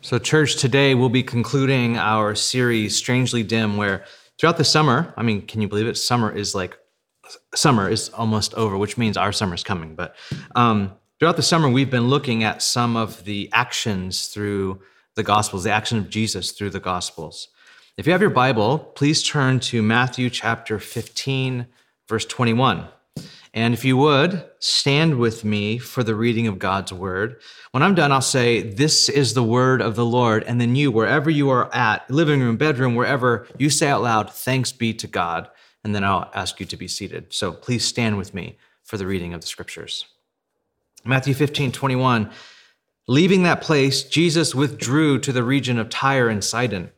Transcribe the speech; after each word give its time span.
So, 0.00 0.16
church, 0.16 0.54
today 0.54 0.94
we'll 0.94 1.08
be 1.08 1.24
concluding 1.24 1.96
our 1.98 2.36
series, 2.36 2.94
Strangely 2.94 3.42
Dim, 3.42 3.76
where 3.76 4.04
throughout 4.38 4.56
the 4.56 4.64
summer, 4.64 5.12
I 5.16 5.24
mean, 5.24 5.42
can 5.42 5.60
you 5.60 5.66
believe 5.66 5.88
it? 5.88 5.96
Summer 5.96 6.30
is 6.30 6.54
like, 6.54 6.78
summer 7.52 7.90
is 7.90 8.08
almost 8.10 8.54
over, 8.54 8.78
which 8.78 8.96
means 8.96 9.16
our 9.16 9.32
summer's 9.32 9.64
coming. 9.64 9.96
But 9.96 10.14
um, 10.54 10.92
throughout 11.18 11.34
the 11.34 11.42
summer, 11.42 11.68
we've 11.68 11.90
been 11.90 12.06
looking 12.06 12.44
at 12.44 12.62
some 12.62 12.96
of 12.96 13.24
the 13.24 13.50
actions 13.52 14.28
through 14.28 14.80
the 15.16 15.24
Gospels, 15.24 15.64
the 15.64 15.72
action 15.72 15.98
of 15.98 16.08
Jesus 16.08 16.52
through 16.52 16.70
the 16.70 16.80
Gospels. 16.80 17.48
If 17.96 18.06
you 18.06 18.12
have 18.12 18.20
your 18.20 18.30
Bible, 18.30 18.78
please 18.78 19.24
turn 19.24 19.58
to 19.60 19.82
Matthew 19.82 20.30
chapter 20.30 20.78
15, 20.78 21.66
verse 22.08 22.24
21. 22.24 22.86
And 23.54 23.74
if 23.74 23.84
you 23.84 23.96
would, 23.96 24.44
stand 24.58 25.18
with 25.18 25.44
me 25.44 25.78
for 25.78 26.04
the 26.04 26.14
reading 26.14 26.46
of 26.46 26.58
God's 26.58 26.92
word. 26.92 27.40
When 27.70 27.82
I'm 27.82 27.94
done, 27.94 28.12
I'll 28.12 28.20
say, 28.20 28.62
This 28.62 29.08
is 29.08 29.34
the 29.34 29.42
word 29.42 29.80
of 29.80 29.96
the 29.96 30.04
Lord. 30.04 30.44
And 30.44 30.60
then 30.60 30.76
you, 30.76 30.90
wherever 30.90 31.30
you 31.30 31.50
are 31.50 31.74
at, 31.74 32.08
living 32.10 32.40
room, 32.40 32.56
bedroom, 32.56 32.94
wherever, 32.94 33.46
you 33.58 33.70
say 33.70 33.88
out 33.88 34.02
loud, 34.02 34.30
Thanks 34.30 34.72
be 34.72 34.92
to 34.94 35.06
God. 35.06 35.48
And 35.84 35.94
then 35.94 36.04
I'll 36.04 36.30
ask 36.34 36.60
you 36.60 36.66
to 36.66 36.76
be 36.76 36.88
seated. 36.88 37.32
So 37.32 37.52
please 37.52 37.84
stand 37.84 38.18
with 38.18 38.34
me 38.34 38.58
for 38.84 38.96
the 38.96 39.06
reading 39.06 39.32
of 39.34 39.40
the 39.40 39.46
scriptures. 39.46 40.06
Matthew 41.04 41.34
15, 41.34 41.72
21. 41.72 42.30
Leaving 43.06 43.44
that 43.44 43.62
place, 43.62 44.02
Jesus 44.02 44.54
withdrew 44.54 45.18
to 45.20 45.32
the 45.32 45.42
region 45.42 45.78
of 45.78 45.88
Tyre 45.88 46.28
and 46.28 46.44
Sidon 46.44 46.90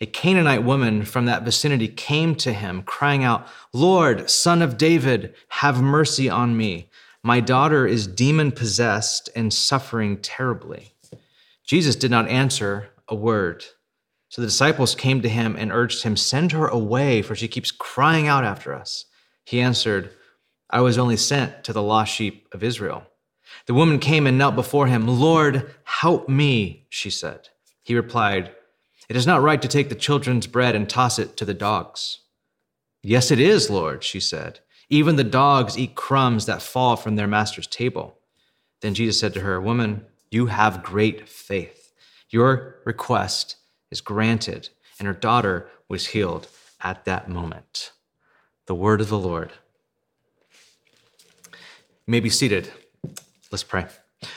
a 0.00 0.06
Canaanite 0.06 0.64
woman 0.64 1.04
from 1.04 1.26
that 1.26 1.44
vicinity 1.44 1.88
came 1.88 2.34
to 2.36 2.52
him, 2.52 2.82
crying 2.82 3.22
out, 3.22 3.46
Lord, 3.72 4.28
son 4.28 4.60
of 4.60 4.76
David, 4.76 5.34
have 5.48 5.80
mercy 5.80 6.28
on 6.28 6.56
me. 6.56 6.88
My 7.22 7.40
daughter 7.40 7.86
is 7.86 8.06
demon 8.06 8.52
possessed 8.52 9.30
and 9.34 9.52
suffering 9.52 10.18
terribly. 10.18 10.94
Jesus 11.64 11.96
did 11.96 12.10
not 12.10 12.28
answer 12.28 12.90
a 13.08 13.14
word. 13.14 13.64
So 14.28 14.42
the 14.42 14.48
disciples 14.48 14.94
came 14.94 15.22
to 15.22 15.28
him 15.28 15.54
and 15.56 15.72
urged 15.72 16.02
him, 16.02 16.16
Send 16.16 16.52
her 16.52 16.66
away, 16.66 17.22
for 17.22 17.34
she 17.34 17.48
keeps 17.48 17.70
crying 17.70 18.26
out 18.26 18.44
after 18.44 18.74
us. 18.74 19.06
He 19.44 19.60
answered, 19.60 20.10
I 20.68 20.80
was 20.80 20.98
only 20.98 21.16
sent 21.16 21.64
to 21.64 21.72
the 21.72 21.82
lost 21.82 22.12
sheep 22.12 22.48
of 22.52 22.64
Israel. 22.64 23.06
The 23.66 23.74
woman 23.74 24.00
came 24.00 24.26
and 24.26 24.36
knelt 24.36 24.56
before 24.56 24.88
him. 24.88 25.06
Lord, 25.06 25.72
help 25.84 26.28
me, 26.28 26.86
she 26.88 27.10
said. 27.10 27.48
He 27.82 27.94
replied, 27.94 28.52
it 29.08 29.16
is 29.16 29.26
not 29.26 29.42
right 29.42 29.60
to 29.60 29.68
take 29.68 29.88
the 29.88 29.94
children's 29.94 30.46
bread 30.46 30.74
and 30.74 30.88
toss 30.88 31.18
it 31.18 31.36
to 31.36 31.44
the 31.44 31.54
dogs. 31.54 32.20
Yes, 33.02 33.30
it 33.30 33.38
is, 33.38 33.68
Lord, 33.68 34.02
she 34.02 34.20
said. 34.20 34.60
Even 34.88 35.16
the 35.16 35.24
dogs 35.24 35.78
eat 35.78 35.94
crumbs 35.94 36.46
that 36.46 36.62
fall 36.62 36.96
from 36.96 37.16
their 37.16 37.26
master's 37.26 37.66
table. 37.66 38.18
Then 38.80 38.94
Jesus 38.94 39.18
said 39.18 39.34
to 39.34 39.40
her, 39.40 39.60
Woman, 39.60 40.06
you 40.30 40.46
have 40.46 40.82
great 40.82 41.28
faith. 41.28 41.92
Your 42.30 42.76
request 42.84 43.56
is 43.90 44.00
granted. 44.00 44.70
And 44.98 45.06
her 45.06 45.14
daughter 45.14 45.68
was 45.88 46.08
healed 46.08 46.48
at 46.82 47.04
that 47.04 47.28
moment. 47.28 47.92
The 48.66 48.74
word 48.74 49.00
of 49.00 49.08
the 49.08 49.18
Lord. 49.18 49.52
You 51.52 52.10
may 52.10 52.20
be 52.20 52.30
seated. 52.30 52.70
Let's 53.50 53.64
pray. 53.64 53.86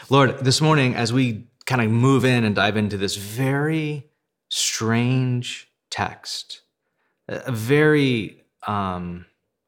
Lord, 0.10 0.40
this 0.40 0.62
morning, 0.62 0.96
as 0.96 1.14
we 1.14 1.48
kind 1.66 1.82
of 1.82 1.90
move 1.90 2.26
in 2.26 2.44
and 2.44 2.56
dive 2.56 2.78
into 2.78 2.98
this 2.98 3.16
very 3.16 4.07
strange 4.58 5.72
text, 5.90 6.62
a 7.28 7.52
very 7.52 8.44
um, 8.66 9.26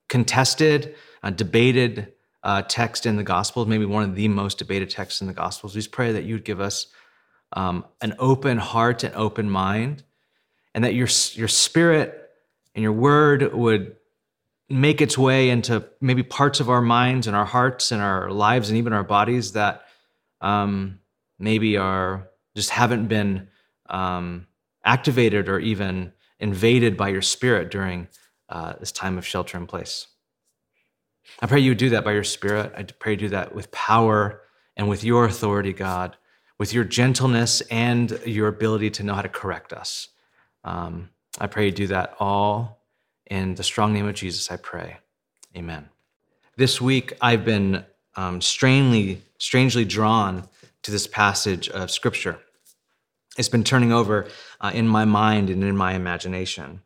contested, 0.07 0.95
uh, 1.21 1.29
debated 1.29 2.13
uh, 2.43 2.63
text 2.63 3.05
in 3.05 3.15
the 3.15 3.23
Gospels, 3.23 3.67
maybe 3.67 3.85
one 3.85 4.03
of 4.03 4.15
the 4.15 4.27
most 4.27 4.57
debated 4.57 4.89
texts 4.89 5.21
in 5.21 5.27
the 5.27 5.33
Gospels. 5.33 5.75
We 5.75 5.79
just 5.79 5.91
pray 5.91 6.11
that 6.13 6.23
you 6.23 6.35
would 6.35 6.45
give 6.45 6.59
us 6.59 6.87
um, 7.53 7.85
an 8.01 8.15
open 8.17 8.57
heart 8.57 9.03
and 9.03 9.13
open 9.15 9.49
mind, 9.49 10.03
and 10.73 10.83
that 10.83 10.93
your, 10.93 11.07
your 11.33 11.47
spirit 11.47 12.31
and 12.73 12.81
your 12.81 12.93
word 12.93 13.53
would 13.53 13.95
make 14.69 15.01
its 15.01 15.17
way 15.17 15.49
into 15.49 15.83
maybe 15.99 16.23
parts 16.23 16.59
of 16.59 16.69
our 16.69 16.81
minds 16.81 17.28
and 17.28 17.35
our 17.35 17.45
hearts 17.45 17.91
and 17.91 18.01
our 18.01 18.31
lives 18.31 18.69
and 18.69 18.78
even 18.78 18.94
our 18.94 19.03
bodies 19.03 19.53
that 19.53 19.83
um, 20.41 20.99
maybe 21.39 21.75
are 21.78 22.29
just 22.55 22.69
haven't 22.69 23.07
been 23.07 23.47
um, 23.89 24.45
activated 24.85 25.50
or 25.50 25.59
even 25.59 26.13
invaded 26.40 26.95
by 26.95 27.09
your 27.09 27.22
spirit 27.22 27.69
during 27.69 28.07
uh, 28.50 28.73
this 28.79 28.91
time 28.91 29.17
of 29.17 29.25
shelter 29.25 29.57
in 29.57 29.67
place. 29.67 30.07
I 31.41 31.47
pray 31.47 31.59
you 31.59 31.75
do 31.75 31.90
that 31.90 32.03
by 32.03 32.13
your 32.13 32.23
spirit. 32.23 32.73
I 32.75 32.84
pray 32.84 33.13
you 33.13 33.17
do 33.17 33.29
that 33.29 33.53
with 33.53 33.72
power 33.72 34.41
and 34.75 34.90
with 34.90 35.03
your 35.03 35.25
authority, 35.25 35.73
God, 35.73 36.17
with 36.57 36.73
your 36.73 36.84
gentleness 36.84 37.62
and 37.69 38.19
your 38.25 38.47
ability 38.47 38.90
to 38.91 39.03
know 39.03 39.13
how 39.13 39.22
to 39.22 39.29
correct 39.29 39.73
us. 39.73 40.09
Um, 40.63 41.09
I 41.40 41.47
pray 41.47 41.66
you 41.66 41.72
do 41.72 41.88
that 41.88 42.16
all 42.19 42.79
in 43.28 43.56
the 43.56 43.63
strong 43.63 43.94
name 43.94 44.07
of 44.07 44.16
Jesus, 44.16 44.51
I 44.51 44.57
pray. 44.57 44.97
Amen. 45.56 45.90
This 46.57 46.81
week, 46.81 47.13
I've 47.22 47.46
been 47.46 47.85
um, 48.16 48.41
strangely, 48.41 49.22
strangely 49.38 49.85
drawn 49.85 50.47
to 50.81 50.91
this 50.91 51.07
passage 51.07 51.69
of 51.69 51.91
Scripture 51.91 52.40
it's 53.39 53.50
been 53.50 53.63
turning 53.63 53.94
over 53.94 54.27
uh, 54.59 54.72
in 54.73 54.88
my 54.88 55.05
mind 55.05 55.50
and 55.50 55.63
in 55.63 55.77
my 55.77 55.94
imagination. 55.94 56.81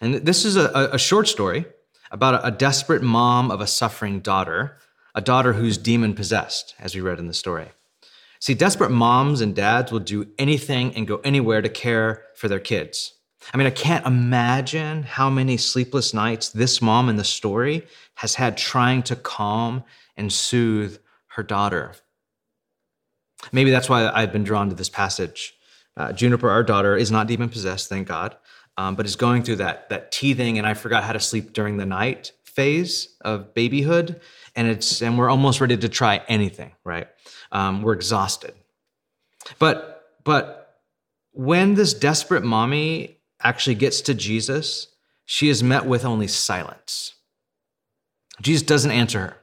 And 0.00 0.14
this 0.14 0.44
is 0.44 0.56
a, 0.56 0.90
a 0.92 0.98
short 0.98 1.28
story 1.28 1.64
about 2.10 2.34
a, 2.34 2.48
a 2.48 2.50
desperate 2.50 3.02
mom 3.02 3.52
of 3.52 3.60
a 3.60 3.68
suffering 3.68 4.18
daughter, 4.18 4.78
a 5.14 5.20
daughter 5.20 5.52
who's 5.52 5.78
demon 5.78 6.14
possessed, 6.14 6.74
as 6.80 6.94
we 6.94 7.00
read 7.00 7.20
in 7.20 7.28
the 7.28 7.32
story. 7.32 7.68
See, 8.40 8.54
desperate 8.54 8.90
moms 8.90 9.40
and 9.40 9.54
dads 9.54 9.92
will 9.92 10.00
do 10.00 10.26
anything 10.38 10.92
and 10.96 11.06
go 11.06 11.20
anywhere 11.22 11.62
to 11.62 11.68
care 11.68 12.24
for 12.34 12.48
their 12.48 12.58
kids. 12.58 13.14
I 13.54 13.56
mean, 13.56 13.68
I 13.68 13.70
can't 13.70 14.04
imagine 14.04 15.04
how 15.04 15.30
many 15.30 15.56
sleepless 15.56 16.12
nights 16.12 16.48
this 16.48 16.82
mom 16.82 17.08
in 17.08 17.16
the 17.16 17.24
story 17.24 17.86
has 18.16 18.34
had 18.34 18.56
trying 18.56 19.04
to 19.04 19.14
calm 19.14 19.84
and 20.16 20.32
soothe 20.32 20.98
her 21.28 21.44
daughter. 21.44 21.92
Maybe 23.52 23.70
that's 23.70 23.88
why 23.88 24.10
I've 24.10 24.32
been 24.32 24.44
drawn 24.44 24.68
to 24.68 24.74
this 24.74 24.88
passage. 24.88 25.54
Uh, 25.96 26.12
Juniper, 26.12 26.50
our 26.50 26.62
daughter, 26.62 26.96
is 26.96 27.10
not 27.10 27.26
demon 27.26 27.48
possessed, 27.48 27.88
thank 27.88 28.08
God, 28.08 28.36
um, 28.76 28.94
but 28.94 29.06
is 29.06 29.16
going 29.16 29.42
through 29.42 29.56
that 29.56 29.88
that 29.90 30.12
teething 30.12 30.58
and 30.58 30.66
I 30.66 30.74
forgot 30.74 31.04
how 31.04 31.12
to 31.12 31.20
sleep 31.20 31.52
during 31.52 31.76
the 31.76 31.86
night 31.86 32.32
phase 32.44 33.16
of 33.22 33.54
babyhood, 33.54 34.20
and 34.56 34.68
it's 34.68 35.02
and 35.02 35.18
we're 35.18 35.30
almost 35.30 35.60
ready 35.60 35.76
to 35.76 35.88
try 35.88 36.22
anything. 36.28 36.72
Right? 36.84 37.08
Um, 37.50 37.82
we're 37.82 37.92
exhausted, 37.92 38.54
but 39.58 40.04
but 40.24 40.80
when 41.32 41.74
this 41.74 41.94
desperate 41.94 42.44
mommy 42.44 43.18
actually 43.42 43.74
gets 43.74 44.00
to 44.02 44.14
Jesus, 44.14 44.88
she 45.24 45.48
is 45.48 45.62
met 45.62 45.86
with 45.86 46.04
only 46.04 46.28
silence. 46.28 47.14
Jesus 48.40 48.62
doesn't 48.62 48.90
answer 48.90 49.20
her. 49.20 49.36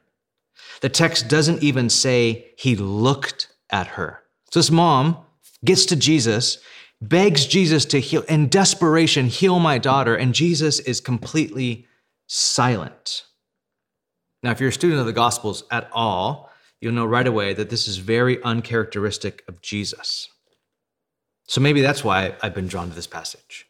The 0.81 0.90
text 0.90 1.28
doesn't 1.28 1.62
even 1.62 1.90
say 1.90 2.52
he 2.58 2.76
looked 2.76 3.52
at 3.70 3.88
her. 3.88 4.22
So 4.52 4.60
this 4.60 4.72
mom 4.72 5.18
gets 5.66 5.86
to 5.88 5.96
Jesus, 5.96 6.59
begs 7.02 7.46
Jesus 7.46 7.86
to 7.86 8.00
heal, 8.00 8.24
in 8.24 8.47
desperation, 8.47 9.28
heal 9.28 9.59
my 9.59 9.78
daughter, 9.78 10.16
and 10.16 10.34
Jesus 10.34 10.80
is 10.80 11.02
completely 11.02 11.88
silent. 12.28 13.25
Now, 14.44 14.52
if 14.52 14.59
you're 14.59 14.69
a 14.69 14.74
student 14.74 15.00
of 15.00 15.06
the 15.06 15.14
Gospels 15.14 15.64
at 15.72 15.90
all, 15.92 16.50
you'll 16.80 16.94
know 16.94 17.06
right 17.06 17.28
away 17.28 17.53
that 17.53 17.69
this 17.69 17.88
is 17.88 17.98
very 17.98 18.42
uncharacteristic 18.44 19.44
of 19.48 19.62
Jesus. 19.62 20.30
So 21.48 21.62
maybe 21.62 21.81
that's 21.81 22.03
why 22.03 22.36
I've 22.42 22.53
been 22.53 22.68
drawn 22.68 22.90
to 22.90 22.96
this 22.96 23.08
passage. 23.08 23.66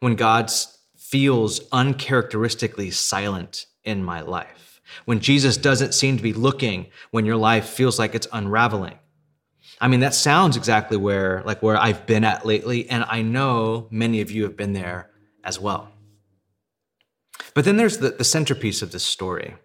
When 0.00 0.14
God 0.14 0.50
feels 0.96 1.60
uncharacteristically 1.72 2.90
silent 2.90 3.66
in 3.84 4.02
my 4.02 4.20
life, 4.20 4.80
when 5.04 5.20
Jesus 5.20 5.56
doesn't 5.56 5.94
seem 5.94 6.16
to 6.16 6.22
be 6.22 6.32
looking 6.32 6.86
when 7.10 7.26
your 7.26 7.36
life 7.36 7.66
feels 7.66 7.98
like 7.98 8.14
it's 8.14 8.28
unraveling, 8.32 8.98
I 9.82 9.88
mean, 9.88 9.98
that 10.00 10.14
sounds 10.14 10.56
exactly 10.56 10.96
where 10.96 11.42
like 11.44 11.60
where 11.60 11.76
I've 11.76 12.06
been 12.06 12.22
at 12.22 12.46
lately, 12.46 12.88
and 12.88 13.04
I 13.08 13.22
know 13.22 13.88
many 13.90 14.20
of 14.20 14.30
you 14.30 14.44
have 14.44 14.56
been 14.56 14.74
there 14.74 15.10
as 15.42 15.58
well. 15.58 15.88
But 17.52 17.64
then 17.64 17.76
there's 17.76 17.98
the, 17.98 18.10
the 18.10 18.24
centerpiece 18.24 18.80
of 18.80 18.92
this 18.92 19.02
story, 19.02 19.56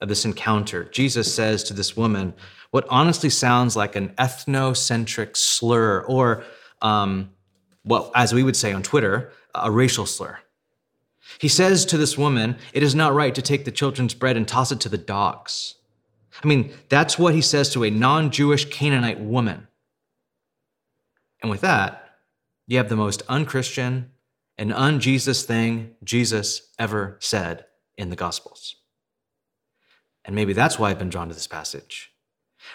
of 0.00 0.08
this 0.08 0.24
encounter. 0.24 0.84
Jesus 0.84 1.32
says 1.32 1.62
to 1.64 1.72
this 1.72 1.96
woman 1.96 2.34
what 2.72 2.84
honestly 2.90 3.30
sounds 3.30 3.76
like 3.76 3.94
an 3.94 4.08
ethnocentric 4.10 5.36
slur, 5.36 6.00
or 6.00 6.42
um, 6.82 7.30
well, 7.84 8.10
as 8.16 8.34
we 8.34 8.42
would 8.42 8.56
say 8.56 8.72
on 8.72 8.82
Twitter, 8.82 9.32
a 9.54 9.70
racial 9.70 10.04
slur. 10.04 10.38
He 11.38 11.48
says 11.48 11.84
to 11.86 11.96
this 11.96 12.18
woman, 12.18 12.56
It 12.72 12.82
is 12.82 12.96
not 12.96 13.14
right 13.14 13.34
to 13.36 13.42
take 13.42 13.64
the 13.64 13.70
children's 13.70 14.14
bread 14.14 14.36
and 14.36 14.48
toss 14.48 14.72
it 14.72 14.80
to 14.80 14.88
the 14.88 14.98
dogs. 14.98 15.76
I 16.42 16.46
mean, 16.46 16.72
that's 16.88 17.18
what 17.18 17.34
he 17.34 17.42
says 17.42 17.70
to 17.70 17.84
a 17.84 17.90
non 17.90 18.30
Jewish 18.30 18.64
Canaanite 18.70 19.20
woman. 19.20 19.68
And 21.42 21.50
with 21.50 21.60
that, 21.60 22.16
you 22.66 22.76
have 22.78 22.88
the 22.88 22.96
most 22.96 23.22
unchristian 23.28 24.10
and 24.56 24.72
un-Jesus 24.72 25.44
thing 25.44 25.94
Jesus 26.04 26.68
ever 26.78 27.16
said 27.18 27.64
in 27.96 28.10
the 28.10 28.16
Gospels. 28.16 28.76
And 30.24 30.36
maybe 30.36 30.52
that's 30.52 30.78
why 30.78 30.90
I've 30.90 30.98
been 30.98 31.08
drawn 31.08 31.28
to 31.28 31.34
this 31.34 31.46
passage. 31.46 32.12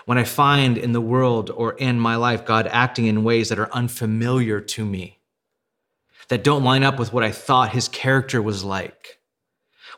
when 0.05 0.17
I 0.17 0.23
find 0.23 0.77
in 0.77 0.93
the 0.93 1.01
world 1.01 1.51
or 1.51 1.73
in 1.73 1.99
my 1.99 2.15
life 2.15 2.43
God 2.43 2.67
acting 2.67 3.05
in 3.05 3.23
ways 3.23 3.49
that 3.49 3.59
are 3.59 3.71
unfamiliar 3.71 4.59
to 4.59 4.83
me, 4.83 5.19
that 6.29 6.43
don't 6.43 6.63
line 6.63 6.83
up 6.83 6.97
with 6.97 7.13
what 7.13 7.23
I 7.23 7.31
thought 7.31 7.71
his 7.71 7.87
character 7.87 8.41
was 8.41 8.63
like, 8.63 9.19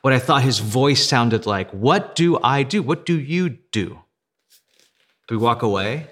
what 0.07 0.13
I 0.13 0.19
thought 0.19 0.41
his 0.41 0.59
voice 0.59 1.05
sounded 1.05 1.45
like, 1.45 1.69
what 1.71 2.15
do 2.15 2.39
I 2.41 2.63
do? 2.63 2.81
What 2.81 3.05
do 3.05 3.19
you 3.19 3.49
do? 3.49 3.99
Do 5.27 5.35
we 5.35 5.37
walk 5.37 5.63
away? 5.63 6.07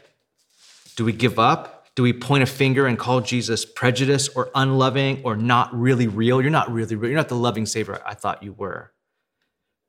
Do 0.98 1.06
we 1.06 1.14
give 1.14 1.40
up? 1.40 1.88
Do 1.96 2.04
we 2.04 2.12
point 2.12 2.44
a 2.44 2.46
finger 2.46 2.88
and 2.88 3.00
call 3.00 3.22
Jesus 3.22 3.64
prejudiced 3.64 4.36
or 4.36 4.50
unloving 4.54 5.22
or 5.24 5.38
not 5.38 5.74
really 5.74 6.08
real? 6.08 6.42
You're 6.42 6.52
not 6.52 6.70
really 6.70 6.98
real. 6.98 7.10
You're 7.10 7.18
not 7.18 7.30
the 7.30 7.38
loving 7.38 7.66
Savior 7.66 8.02
I 8.06 8.16
thought 8.16 8.44
you 8.44 8.52
were. 8.52 8.92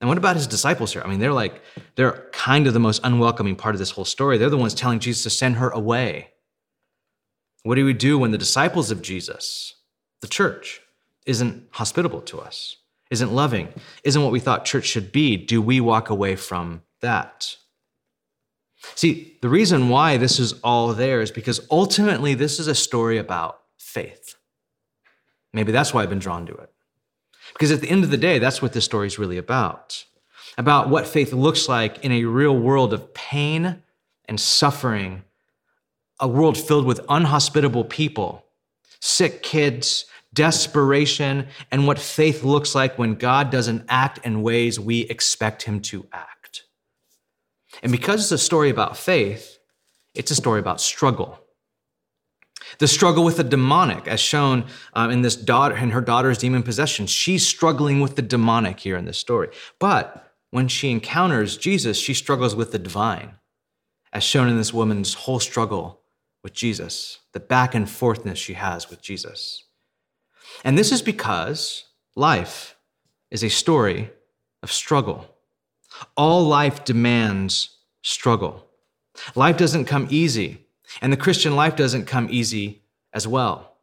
And 0.01 0.09
what 0.09 0.19
about 0.19 0.37
his 0.37 0.47
disciples 0.47 0.93
here? 0.93 1.03
I 1.05 1.09
mean, 1.09 1.19
they're 1.19 1.33
like, 1.33 1.61
they're 1.97 2.29
kind 2.31 2.69
of 2.69 2.75
the 2.75 2.79
most 2.79 3.01
unwelcoming 3.03 3.57
part 3.57 3.75
of 3.75 3.81
this 3.81 3.91
whole 3.91 4.05
story. 4.05 4.39
They're 4.39 4.51
the 4.51 4.57
ones 4.57 4.73
telling 4.73 5.01
Jesus 5.01 5.25
to 5.25 5.31
send 5.31 5.57
her 5.57 5.71
away. 5.71 6.29
What 7.65 7.75
do 7.75 7.85
we 7.85 7.93
do 7.93 8.21
when 8.21 8.31
the 8.31 8.39
disciples 8.39 8.93
of 8.93 9.03
Jesus, 9.03 9.75
the 10.21 10.29
church, 10.29 10.81
isn't 11.27 11.67
hospitable 11.73 12.21
to 12.21 12.39
us, 12.39 12.77
isn't 13.11 13.33
loving, 13.33 13.69
isn't 14.05 14.23
what 14.23 14.33
we 14.33 14.41
thought 14.41 14.65
church 14.65 14.87
should 14.87 15.13
be? 15.13 15.37
Do 15.37 15.63
we 15.63 15.81
walk 15.81 16.11
away 16.11 16.37
from 16.37 16.83
that? 17.01 17.57
See, 18.95 19.39
the 19.43 19.49
reason 19.49 19.89
why 19.89 20.17
this 20.17 20.39
is 20.39 20.55
all 20.65 20.93
there 20.93 21.21
is 21.21 21.31
because 21.31 21.67
ultimately 21.71 22.35
this 22.35 22.59
is 22.59 22.67
a 22.67 22.75
story 22.75 23.19
about 23.19 23.61
faith. 23.79 24.37
Maybe 25.53 25.73
that's 25.73 25.95
why 25.95 26.03
I've 26.03 26.11
been 26.11 26.19
drawn 26.19 26.47
to 26.47 26.55
it. 26.55 26.71
Because 27.53 27.71
at 27.71 27.81
the 27.81 27.91
end 27.91 28.05
of 28.05 28.11
the 28.11 28.17
day, 28.17 28.39
that's 28.39 28.61
what 28.61 28.73
this 28.73 28.85
story 28.85 29.07
is 29.07 29.19
really 29.19 29.39
about 29.39 30.05
about 30.59 30.89
what 30.89 31.07
faith 31.07 31.33
looks 31.33 31.69
like 31.69 32.05
in 32.05 32.13
a 32.13 32.25
real 32.25 32.57
world 32.57 32.93
of 32.93 33.13
pain 33.15 33.83
and 34.27 34.41
suffering, 34.41 35.23
a 36.19 36.27
world 36.27 36.57
filled 36.57 36.87
with 36.87 37.01
unhospitable 37.09 37.85
people, 37.85 38.45
sick 39.01 39.43
kids, 39.43 40.07
desperation, 40.33 41.49
and 41.71 41.87
what 41.87 41.99
faith 41.99 42.45
looks 42.45 42.75
like 42.75 42.99
when 42.99 43.15
God 43.15 43.51
doesn't 43.51 43.85
act 43.89 44.19
in 44.25 44.43
ways 44.43 44.79
we 44.79 45.01
expect 45.03 45.63
him 45.63 45.81
to 45.83 46.07
act. 46.13 46.65
And 47.83 47.93
because 47.93 48.21
it's 48.23 48.33
a 48.33 48.45
story 48.45 48.71
about 48.71 48.97
faith, 48.97 49.59
it's 50.15 50.31
a 50.31 50.35
story 50.37 50.61
about 50.61 50.81
struggle. 50.81 51.39
The 52.79 52.89
struggle 52.89 53.25
with 53.25 53.37
the 53.37 53.45
demonic, 53.45 54.09
as 54.09 54.21
shown 54.21 54.65
um, 54.95 55.11
in 55.11 55.23
this 55.23 55.37
daughter 55.37 55.75
and 55.75 55.93
her 55.93 56.01
daughter's 56.01 56.39
demon 56.39 56.63
possession. 56.63 57.07
She's 57.07 57.47
struggling 57.47 58.01
with 58.01 58.17
the 58.17 58.23
demonic 58.23 58.81
here 58.81 58.97
in 58.97 59.05
this 59.05 59.19
story. 59.19 59.49
But 59.79 60.35
when 60.51 60.69
she 60.69 60.91
encounters 60.91 61.57
Jesus, 61.57 61.99
she 61.99 62.15
struggles 62.15 62.55
with 62.55 62.73
the 62.73 62.79
divine, 62.79 63.35
as 64.13 64.25
shown 64.25 64.49
in 64.49 64.57
this 64.57 64.73
woman's 64.73 65.15
whole 65.15 65.41
struggle 65.41 66.01
with 66.43 66.55
Jesus, 66.55 67.21
the 67.33 67.41
back 67.41 67.75
and 67.75 67.87
forthness 67.87 68.37
she 68.37 68.55
has 68.55 68.89
with 68.89 69.03
Jesus. 69.03 69.66
And 70.65 70.77
this 70.77 70.93
is 70.93 71.03
because 71.03 71.85
life 72.15 72.77
is 73.31 73.43
a 73.43 73.51
story 73.51 74.11
of 74.63 74.73
struggle. 74.73 75.27
All 76.17 76.45
life 76.45 76.85
demands 76.85 77.77
struggle. 78.03 78.67
Life 79.35 79.57
doesn't 79.57 79.87
come 79.87 80.09
easy. 80.11 80.67
And 81.01 81.13
the 81.13 81.17
Christian 81.17 81.57
life 81.57 81.77
doesn't 81.77 82.07
come 82.07 82.29
easy 82.31 82.83
as 83.13 83.27
well. 83.27 83.77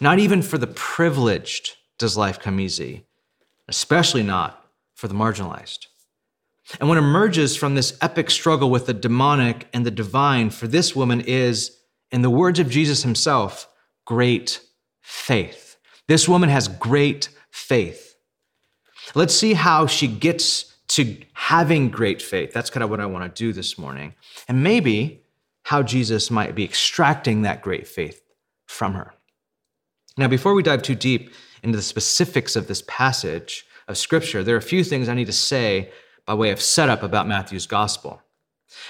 Not 0.00 0.18
even 0.18 0.42
for 0.42 0.58
the 0.58 0.66
privileged 0.66 1.76
does 1.98 2.16
life 2.16 2.40
come 2.40 2.60
easy, 2.60 3.04
especially 3.68 4.22
not 4.22 4.64
for 4.94 5.08
the 5.08 5.14
marginalized. 5.14 5.86
And 6.80 6.88
what 6.88 6.98
emerges 6.98 7.56
from 7.56 7.74
this 7.74 7.96
epic 8.00 8.30
struggle 8.30 8.70
with 8.70 8.86
the 8.86 8.94
demonic 8.94 9.68
and 9.72 9.86
the 9.86 9.90
divine 9.90 10.50
for 10.50 10.66
this 10.66 10.94
woman 10.94 11.20
is, 11.20 11.76
in 12.10 12.22
the 12.22 12.30
words 12.30 12.58
of 12.58 12.68
Jesus 12.68 13.02
himself, 13.02 13.68
great 14.04 14.60
faith. 15.00 15.67
This 16.08 16.28
woman 16.28 16.48
has 16.48 16.68
great 16.68 17.28
faith. 17.50 18.16
Let's 19.14 19.34
see 19.34 19.54
how 19.54 19.86
she 19.86 20.08
gets 20.08 20.76
to 20.88 21.16
having 21.34 21.90
great 21.90 22.20
faith. 22.20 22.52
That's 22.52 22.70
kind 22.70 22.82
of 22.82 22.90
what 22.90 23.00
I 23.00 23.06
want 23.06 23.24
to 23.24 23.44
do 23.44 23.52
this 23.52 23.78
morning. 23.78 24.14
And 24.48 24.62
maybe 24.62 25.22
how 25.64 25.82
Jesus 25.82 26.30
might 26.30 26.54
be 26.54 26.64
extracting 26.64 27.42
that 27.42 27.62
great 27.62 27.86
faith 27.86 28.22
from 28.66 28.94
her. 28.94 29.12
Now, 30.16 30.28
before 30.28 30.54
we 30.54 30.62
dive 30.62 30.82
too 30.82 30.94
deep 30.94 31.30
into 31.62 31.76
the 31.76 31.82
specifics 31.82 32.56
of 32.56 32.66
this 32.66 32.82
passage 32.88 33.66
of 33.86 33.98
Scripture, 33.98 34.42
there 34.42 34.54
are 34.54 34.58
a 34.58 34.62
few 34.62 34.82
things 34.82 35.08
I 35.08 35.14
need 35.14 35.26
to 35.26 35.32
say 35.32 35.92
by 36.26 36.34
way 36.34 36.50
of 36.50 36.60
setup 36.60 37.02
about 37.02 37.28
Matthew's 37.28 37.66
gospel. 37.66 38.22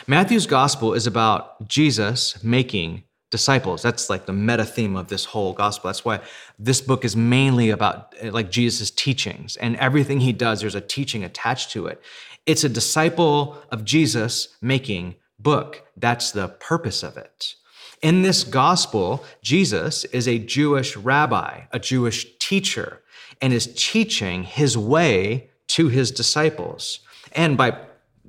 Matthew's 0.06 0.46
gospel 0.46 0.94
is 0.94 1.06
about 1.06 1.68
Jesus 1.68 2.42
making 2.42 3.04
disciples. 3.30 3.82
That's 3.82 4.08
like 4.08 4.26
the 4.26 4.32
meta 4.32 4.64
theme 4.64 4.96
of 4.96 5.08
this 5.08 5.26
whole 5.26 5.52
gospel. 5.52 5.88
That's 5.88 6.04
why 6.04 6.20
this 6.58 6.80
book 6.80 7.04
is 7.04 7.14
mainly 7.16 7.70
about 7.70 8.14
eh, 8.20 8.30
like 8.30 8.50
Jesus' 8.50 8.90
teachings 8.90 9.56
and 9.56 9.76
everything 9.76 10.20
he 10.20 10.32
does, 10.32 10.60
there's 10.60 10.74
a 10.74 10.80
teaching 10.80 11.24
attached 11.24 11.70
to 11.72 11.86
it. 11.86 12.02
It's 12.46 12.64
a 12.64 12.68
disciple 12.68 13.58
of 13.70 13.84
Jesus 13.84 14.56
making 14.62 15.16
book. 15.38 15.84
That's 15.96 16.30
the 16.30 16.48
purpose 16.48 17.02
of 17.02 17.16
it. 17.16 17.54
In 18.00 18.22
this 18.22 18.44
gospel, 18.44 19.24
Jesus 19.42 20.04
is 20.04 20.28
a 20.28 20.38
Jewish 20.38 20.96
rabbi, 20.96 21.62
a 21.72 21.78
Jewish 21.78 22.38
teacher, 22.38 23.02
and 23.40 23.52
is 23.52 23.72
teaching 23.76 24.44
his 24.44 24.78
way 24.78 25.50
to 25.68 25.88
his 25.88 26.10
disciples. 26.10 27.00
And 27.32 27.56
by 27.56 27.78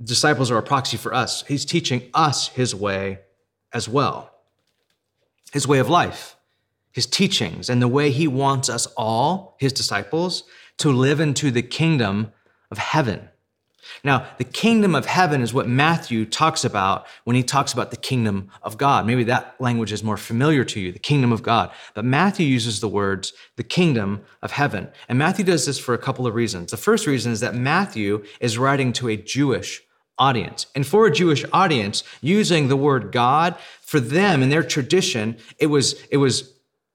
disciples 0.02 0.50
are 0.50 0.58
a 0.58 0.62
proxy 0.62 0.96
for 0.96 1.14
us, 1.14 1.44
he's 1.46 1.64
teaching 1.64 2.02
us 2.14 2.48
his 2.48 2.74
way 2.74 3.20
as 3.72 3.88
well. 3.88 4.29
His 5.52 5.66
way 5.66 5.78
of 5.78 5.88
life, 5.88 6.36
his 6.92 7.06
teachings, 7.06 7.68
and 7.68 7.80
the 7.80 7.88
way 7.88 8.10
he 8.10 8.28
wants 8.28 8.68
us 8.68 8.86
all, 8.96 9.56
his 9.58 9.72
disciples, 9.72 10.44
to 10.78 10.90
live 10.90 11.20
into 11.20 11.50
the 11.50 11.62
kingdom 11.62 12.32
of 12.70 12.78
heaven. 12.78 13.28
Now, 14.04 14.26
the 14.38 14.44
kingdom 14.44 14.94
of 14.94 15.06
heaven 15.06 15.42
is 15.42 15.52
what 15.52 15.68
Matthew 15.68 16.24
talks 16.24 16.64
about 16.64 17.06
when 17.24 17.36
he 17.36 17.42
talks 17.42 17.72
about 17.72 17.90
the 17.90 17.96
kingdom 17.96 18.50
of 18.62 18.78
God. 18.78 19.06
Maybe 19.06 19.24
that 19.24 19.56
language 19.58 19.92
is 19.92 20.02
more 20.02 20.16
familiar 20.16 20.64
to 20.64 20.80
you, 20.80 20.92
the 20.92 20.98
kingdom 20.98 21.32
of 21.32 21.42
God. 21.42 21.70
But 21.94 22.04
Matthew 22.04 22.46
uses 22.46 22.80
the 22.80 22.88
words, 22.88 23.32
the 23.56 23.64
kingdom 23.64 24.22
of 24.42 24.52
heaven. 24.52 24.88
And 25.08 25.18
Matthew 25.18 25.44
does 25.44 25.66
this 25.66 25.78
for 25.78 25.92
a 25.92 25.98
couple 25.98 26.26
of 26.26 26.34
reasons. 26.34 26.70
The 26.70 26.76
first 26.76 27.06
reason 27.06 27.32
is 27.32 27.40
that 27.40 27.54
Matthew 27.54 28.24
is 28.40 28.58
writing 28.58 28.92
to 28.94 29.08
a 29.08 29.16
Jewish 29.16 29.82
audience. 30.20 30.66
And 30.74 30.86
for 30.86 31.06
a 31.06 31.10
Jewish 31.10 31.44
audience, 31.52 32.04
using 32.20 32.68
the 32.68 32.76
word 32.76 33.10
God, 33.10 33.56
for 33.80 33.98
them 33.98 34.42
in 34.42 34.50
their 34.50 34.62
tradition, 34.62 35.36
it 35.58 35.66
was, 35.66 36.00
it 36.10 36.18
was 36.18 36.52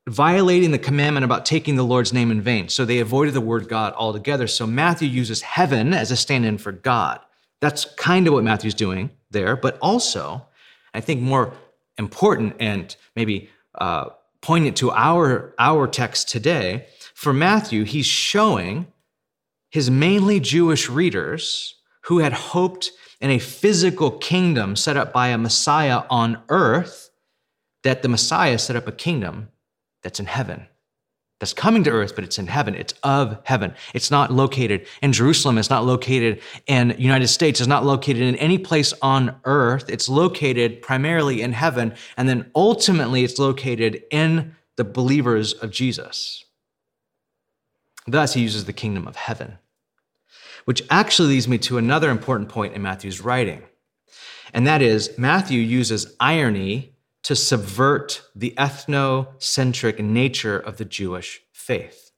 violating 0.07 0.72
the 0.72 0.80
commandment 0.80 1.25
about 1.25 1.46
taking 1.46 1.75
the 1.75 1.84
Lord's 1.84 2.13
name 2.13 2.32
in 2.32 2.41
vain. 2.41 2.70
So 2.70 2.86
they 2.86 3.00
avoided 3.00 3.34
the 3.34 3.41
word 3.41 3.67
God 3.67 3.94
altogether. 3.94 4.48
So 4.48 4.67
Matthew 4.67 5.10
uses 5.10 5.41
heaven 5.41 5.94
as 5.94 6.12
a 6.12 6.15
stand 6.15 6.46
in 6.46 6.58
for 6.58 6.72
God. 6.72 7.20
That's 7.60 7.86
kind 7.96 8.27
of 8.27 8.34
what 8.34 8.44
Matthew's 8.44 8.75
doing 8.75 9.10
there. 9.32 9.55
But 9.55 9.77
also, 9.82 10.46
I 10.94 11.01
think 11.01 11.22
more 11.22 11.53
important 11.98 12.55
and 12.60 12.96
maybe 13.15 13.50
uh, 13.74 14.10
poignant 14.41 14.77
to 14.77 14.91
our, 14.91 15.55
our 15.58 15.88
text 15.88 16.29
today, 16.29 16.86
for 17.15 17.34
Matthew, 17.34 17.84
he's 17.84 18.05
showing 18.05 18.88
his 19.72 19.89
mainly 19.89 20.39
Jewish 20.39 20.89
readers 20.89 21.75
who 22.01 22.20
had 22.20 22.34
hoped 22.34 22.91
in 23.25 23.32
a 23.32 23.39
physical 23.39 24.12
kingdom 24.12 24.75
set 24.75 24.98
up 24.98 25.12
by 25.12 25.29
a 25.29 25.38
Messiah 25.39 26.03
on 26.12 26.44
earth, 26.50 27.10
that 27.82 28.03
the 28.03 28.08
Messiah 28.08 28.60
set 28.60 28.75
up 28.75 28.88
a 28.88 28.91
kingdom 28.91 29.50
that's 30.03 30.20
in 30.20 30.27
heaven. 30.27 30.67
That's 31.39 31.51
coming 31.51 31.84
to 31.86 31.89
earth, 31.89 32.13
but 32.13 32.24
it's 32.24 32.38
in 32.38 32.46
heaven. 32.46 32.75
It's 32.75 32.94
of 33.01 33.39
heaven. 33.44 33.74
It's 33.96 34.12
not 34.12 34.32
located 34.32 34.86
in 35.01 35.12
Jerusalem. 35.12 35.58
It's 35.58 35.72
not 35.72 35.86
located 35.86 36.39
in 36.67 36.94
United 37.00 37.27
States. 37.29 37.60
It's 37.60 37.67
not 37.67 37.84
located 37.84 38.22
in 38.22 38.36
any 38.36 38.60
place 38.60 38.94
on 39.01 39.36
earth. 39.44 39.89
It's 39.89 40.08
located 40.08 40.84
primarily 40.84 41.41
in 41.41 41.51
heaven. 41.53 41.96
And 42.17 42.29
then 42.29 42.51
ultimately, 42.55 43.24
it's 43.24 43.39
located 43.39 44.03
in 44.12 44.55
the 44.75 44.84
believers 44.84 45.51
of 45.53 45.72
Jesus. 45.72 46.46
Thus, 48.05 48.36
he 48.36 48.41
uses 48.41 48.65
the 48.65 48.74
kingdom 48.74 49.08
of 49.08 49.15
heaven, 49.15 49.58
which 50.65 50.84
actually 50.89 51.29
leads 51.29 51.48
me 51.48 51.57
to 51.60 51.77
another 51.77 52.10
important 52.10 52.50
point 52.50 52.74
in 52.74 52.81
Matthew's 52.81 53.22
writing. 53.22 53.63
And 54.53 54.67
that 54.67 54.81
is, 54.81 55.17
Matthew 55.17 55.62
uses 55.62 56.15
irony 56.19 56.95
to 57.24 57.36
subvert 57.36 58.22
the 58.36 58.53
ethnocentric 58.57 60.00
nature 60.00 60.60
of 60.60 60.77
the 60.77 60.86
Jewish 60.86 61.41
faith. 61.51 62.12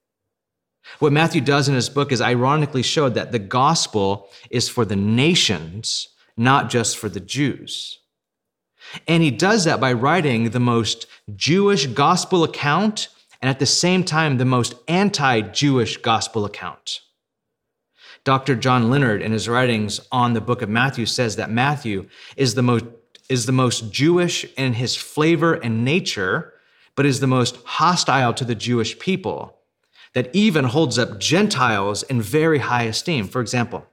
What 1.00 1.14
Matthew 1.14 1.42
does 1.42 1.68
in 1.68 1.76
his 1.76 1.90
book 1.90 2.12
is 2.12 2.22
ironically 2.22 2.84
show 2.84 3.10
that 3.10 3.32
the 3.32 3.40
gospel 3.40 4.30
is 4.50 4.70
for 4.70 4.86
the 4.86 4.96
nations, 4.96 6.10
not 6.36 6.70
just 6.70 6.98
for 6.98 7.10
the 7.10 7.20
Jews. 7.20 8.00
And 9.08 9.22
he 9.22 9.32
does 9.32 9.66
that 9.66 9.82
by 9.82 9.94
writing 9.94 10.50
the 10.50 10.60
most 10.60 11.08
Jewish 11.36 11.88
gospel 11.88 12.44
account 12.44 13.10
and 13.42 13.50
at 13.50 13.60
the 13.60 13.66
same 13.66 14.04
time 14.04 14.38
the 14.38 14.46
most 14.46 14.76
anti 14.88 15.42
Jewish 15.42 15.98
gospel 15.98 16.46
account. 16.46 17.02
Dr. 18.28 18.58
John 18.58 18.90
Leonard, 18.90 19.22
in 19.22 19.32
his 19.32 19.48
writings 19.48 20.02
on 20.12 20.34
the 20.34 20.42
book 20.42 20.62
of 20.62 20.68
Matthew, 20.68 21.06
says 21.06 21.38
that 21.38 21.50
Matthew 21.50 22.10
is 22.36 22.56
the 22.56 22.62
most, 22.62 22.84
is 23.30 23.46
the 23.46 23.54
most 23.54 23.90
Jewish 23.90 24.46
in 24.58 24.74
his 24.74 24.98
flavor 24.98 25.54
and 25.54 25.86
nature, 25.86 26.52
but 26.96 27.06
is 27.06 27.22
the 27.22 27.26
most 27.26 27.56
hostile 27.64 28.34
to 28.34 28.44
the 28.44 28.54
Jewish 28.54 29.00
people, 29.00 29.58
that 30.14 30.30
even 30.36 30.66
holds 30.66 31.00
up 31.00 31.22
Gentiles 31.22 32.04
in 32.04 32.22
very 32.22 32.60
high 32.60 32.84
esteem. 32.84 33.30
For 33.30 33.40
example, 33.40 33.86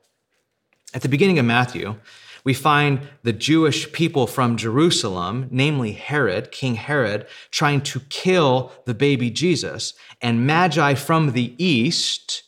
at 0.92 1.02
the 1.02 1.08
beginning 1.08 1.38
of 1.38 1.44
Matthew, 1.44 1.94
we 2.42 2.54
find 2.54 3.02
the 3.22 3.32
Jewish 3.32 3.92
people 3.92 4.26
from 4.26 4.56
Jerusalem, 4.56 5.46
namely 5.52 5.92
Herod, 5.92 6.50
King 6.50 6.74
Herod, 6.74 7.28
trying 7.52 7.82
to 7.82 8.00
kill 8.08 8.72
the 8.84 8.94
baby 8.94 9.30
Jesus, 9.30 9.94
and 10.20 10.44
Magi 10.44 10.94
from 10.94 11.34
the 11.34 11.54
east, 11.56 12.40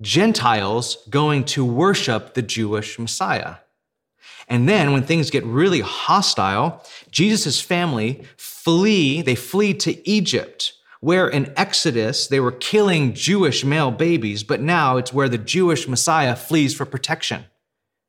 Gentiles, 0.00 0.98
going 1.10 1.44
to 1.44 1.64
worship 1.64 2.34
the 2.34 2.42
Jewish 2.42 2.98
Messiah. 2.98 3.56
And 4.48 4.68
then 4.68 4.92
when 4.92 5.02
things 5.02 5.30
get 5.30 5.44
really 5.44 5.80
hostile, 5.80 6.84
Jesus' 7.10 7.60
family 7.60 8.24
flee, 8.36 9.20
they 9.22 9.34
flee 9.34 9.74
to 9.74 10.08
Egypt, 10.08 10.72
where 11.00 11.28
in 11.28 11.52
Exodus 11.56 12.26
they 12.26 12.40
were 12.40 12.52
killing 12.52 13.12
Jewish 13.12 13.64
male 13.64 13.90
babies, 13.90 14.42
but 14.42 14.60
now 14.60 14.96
it's 14.96 15.12
where 15.12 15.28
the 15.28 15.38
Jewish 15.38 15.86
Messiah 15.86 16.34
flees 16.34 16.74
for 16.74 16.84
protection. 16.84 17.44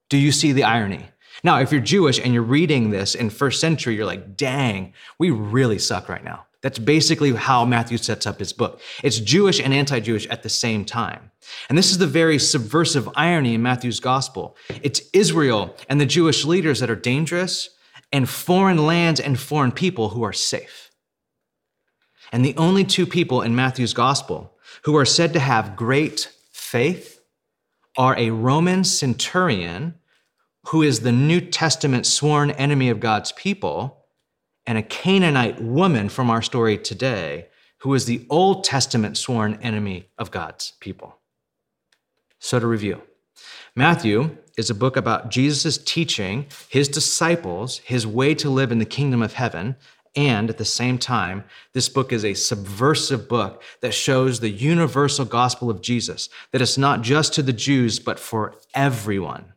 Do 0.09 0.17
you 0.17 0.31
see 0.31 0.51
the 0.53 0.63
irony? 0.63 1.09
Now, 1.43 1.59
if 1.59 1.71
you're 1.71 1.81
Jewish 1.81 2.19
and 2.19 2.33
you're 2.33 2.43
reading 2.43 2.89
this 2.89 3.15
in 3.15 3.29
first 3.29 3.61
century, 3.61 3.95
you're 3.95 4.05
like, 4.05 4.35
dang, 4.35 4.93
we 5.17 5.29
really 5.29 5.79
suck 5.79 6.09
right 6.09 6.23
now. 6.23 6.45
That's 6.61 6.79
basically 6.79 7.33
how 7.33 7.63
Matthew 7.63 7.97
sets 7.97 8.27
up 8.27 8.39
his 8.39 8.51
book. 8.51 8.81
It's 9.01 9.19
Jewish 9.19 9.61
and 9.61 9.73
anti 9.73 9.99
Jewish 9.99 10.27
at 10.27 10.43
the 10.43 10.49
same 10.49 10.83
time. 10.83 11.31
And 11.69 11.77
this 11.77 11.91
is 11.91 11.97
the 11.97 12.07
very 12.07 12.37
subversive 12.37 13.09
irony 13.15 13.55
in 13.55 13.61
Matthew's 13.61 13.99
gospel. 13.99 14.57
It's 14.81 15.01
Israel 15.13 15.75
and 15.87 16.01
the 16.01 16.05
Jewish 16.05 16.45
leaders 16.45 16.79
that 16.81 16.89
are 16.89 16.95
dangerous, 16.95 17.69
and 18.11 18.27
foreign 18.27 18.85
lands 18.85 19.19
and 19.19 19.39
foreign 19.39 19.71
people 19.71 20.09
who 20.09 20.23
are 20.23 20.33
safe. 20.33 20.91
And 22.31 22.43
the 22.43 22.57
only 22.57 22.83
two 22.83 23.05
people 23.05 23.41
in 23.41 23.55
Matthew's 23.55 23.93
gospel 23.93 24.55
who 24.83 24.95
are 24.97 25.05
said 25.05 25.33
to 25.33 25.39
have 25.39 25.75
great 25.75 26.31
faith 26.51 27.21
are 27.97 28.17
a 28.17 28.31
Roman 28.31 28.83
centurion 28.83 29.95
who 30.67 30.83
is 30.83 30.99
the 30.99 31.11
New 31.11 31.41
Testament 31.41 32.05
sworn 32.05 32.51
enemy 32.51 32.89
of 32.89 32.99
God's 32.99 33.31
people, 33.31 33.98
and 34.69 34.77
a 34.77 34.83
Canaanite 34.83 35.59
woman 35.59 36.09
from 36.09 36.29
our 36.29 36.43
story 36.43 36.77
today 36.77 37.47
who 37.79 37.91
is 37.95 38.05
the 38.05 38.27
Old 38.29 38.63
Testament 38.63 39.17
sworn 39.17 39.57
enemy 39.63 40.09
of 40.19 40.29
God's 40.29 40.73
people. 40.79 41.17
So, 42.37 42.59
to 42.59 42.67
review, 42.67 43.01
Matthew 43.75 44.37
is 44.59 44.69
a 44.69 44.75
book 44.75 44.95
about 44.95 45.31
Jesus' 45.31 45.79
teaching 45.79 46.45
his 46.69 46.87
disciples 46.87 47.79
his 47.79 48.05
way 48.05 48.35
to 48.35 48.49
live 48.51 48.71
in 48.71 48.77
the 48.77 48.85
kingdom 48.85 49.23
of 49.23 49.33
heaven. 49.33 49.75
And 50.15 50.51
at 50.51 50.59
the 50.59 50.65
same 50.65 50.99
time, 50.99 51.45
this 51.73 51.89
book 51.89 52.13
is 52.13 52.23
a 52.23 52.35
subversive 52.35 53.27
book 53.27 53.63
that 53.81 53.95
shows 53.95 54.39
the 54.39 54.51
universal 54.51 55.25
gospel 55.25 55.71
of 55.71 55.81
Jesus, 55.81 56.29
that 56.51 56.61
it's 56.61 56.77
not 56.77 57.01
just 57.01 57.33
to 57.33 57.41
the 57.41 57.53
Jews, 57.53 57.97
but 57.97 58.19
for 58.19 58.53
everyone. 58.75 59.53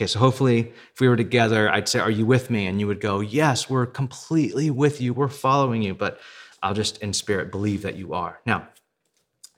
Okay, 0.00 0.06
so 0.06 0.18
hopefully, 0.18 0.72
if 0.94 1.00
we 1.02 1.08
were 1.08 1.16
together, 1.16 1.70
I'd 1.70 1.86
say, 1.86 1.98
Are 1.98 2.10
you 2.10 2.24
with 2.24 2.48
me? 2.48 2.66
And 2.66 2.80
you 2.80 2.86
would 2.86 3.02
go, 3.02 3.20
Yes, 3.20 3.68
we're 3.68 3.84
completely 3.84 4.70
with 4.70 4.98
you. 4.98 5.12
We're 5.12 5.28
following 5.28 5.82
you. 5.82 5.94
But 5.94 6.18
I'll 6.62 6.72
just 6.72 6.96
in 7.02 7.12
spirit 7.12 7.50
believe 7.50 7.82
that 7.82 7.96
you 7.96 8.14
are. 8.14 8.40
Now, 8.46 8.66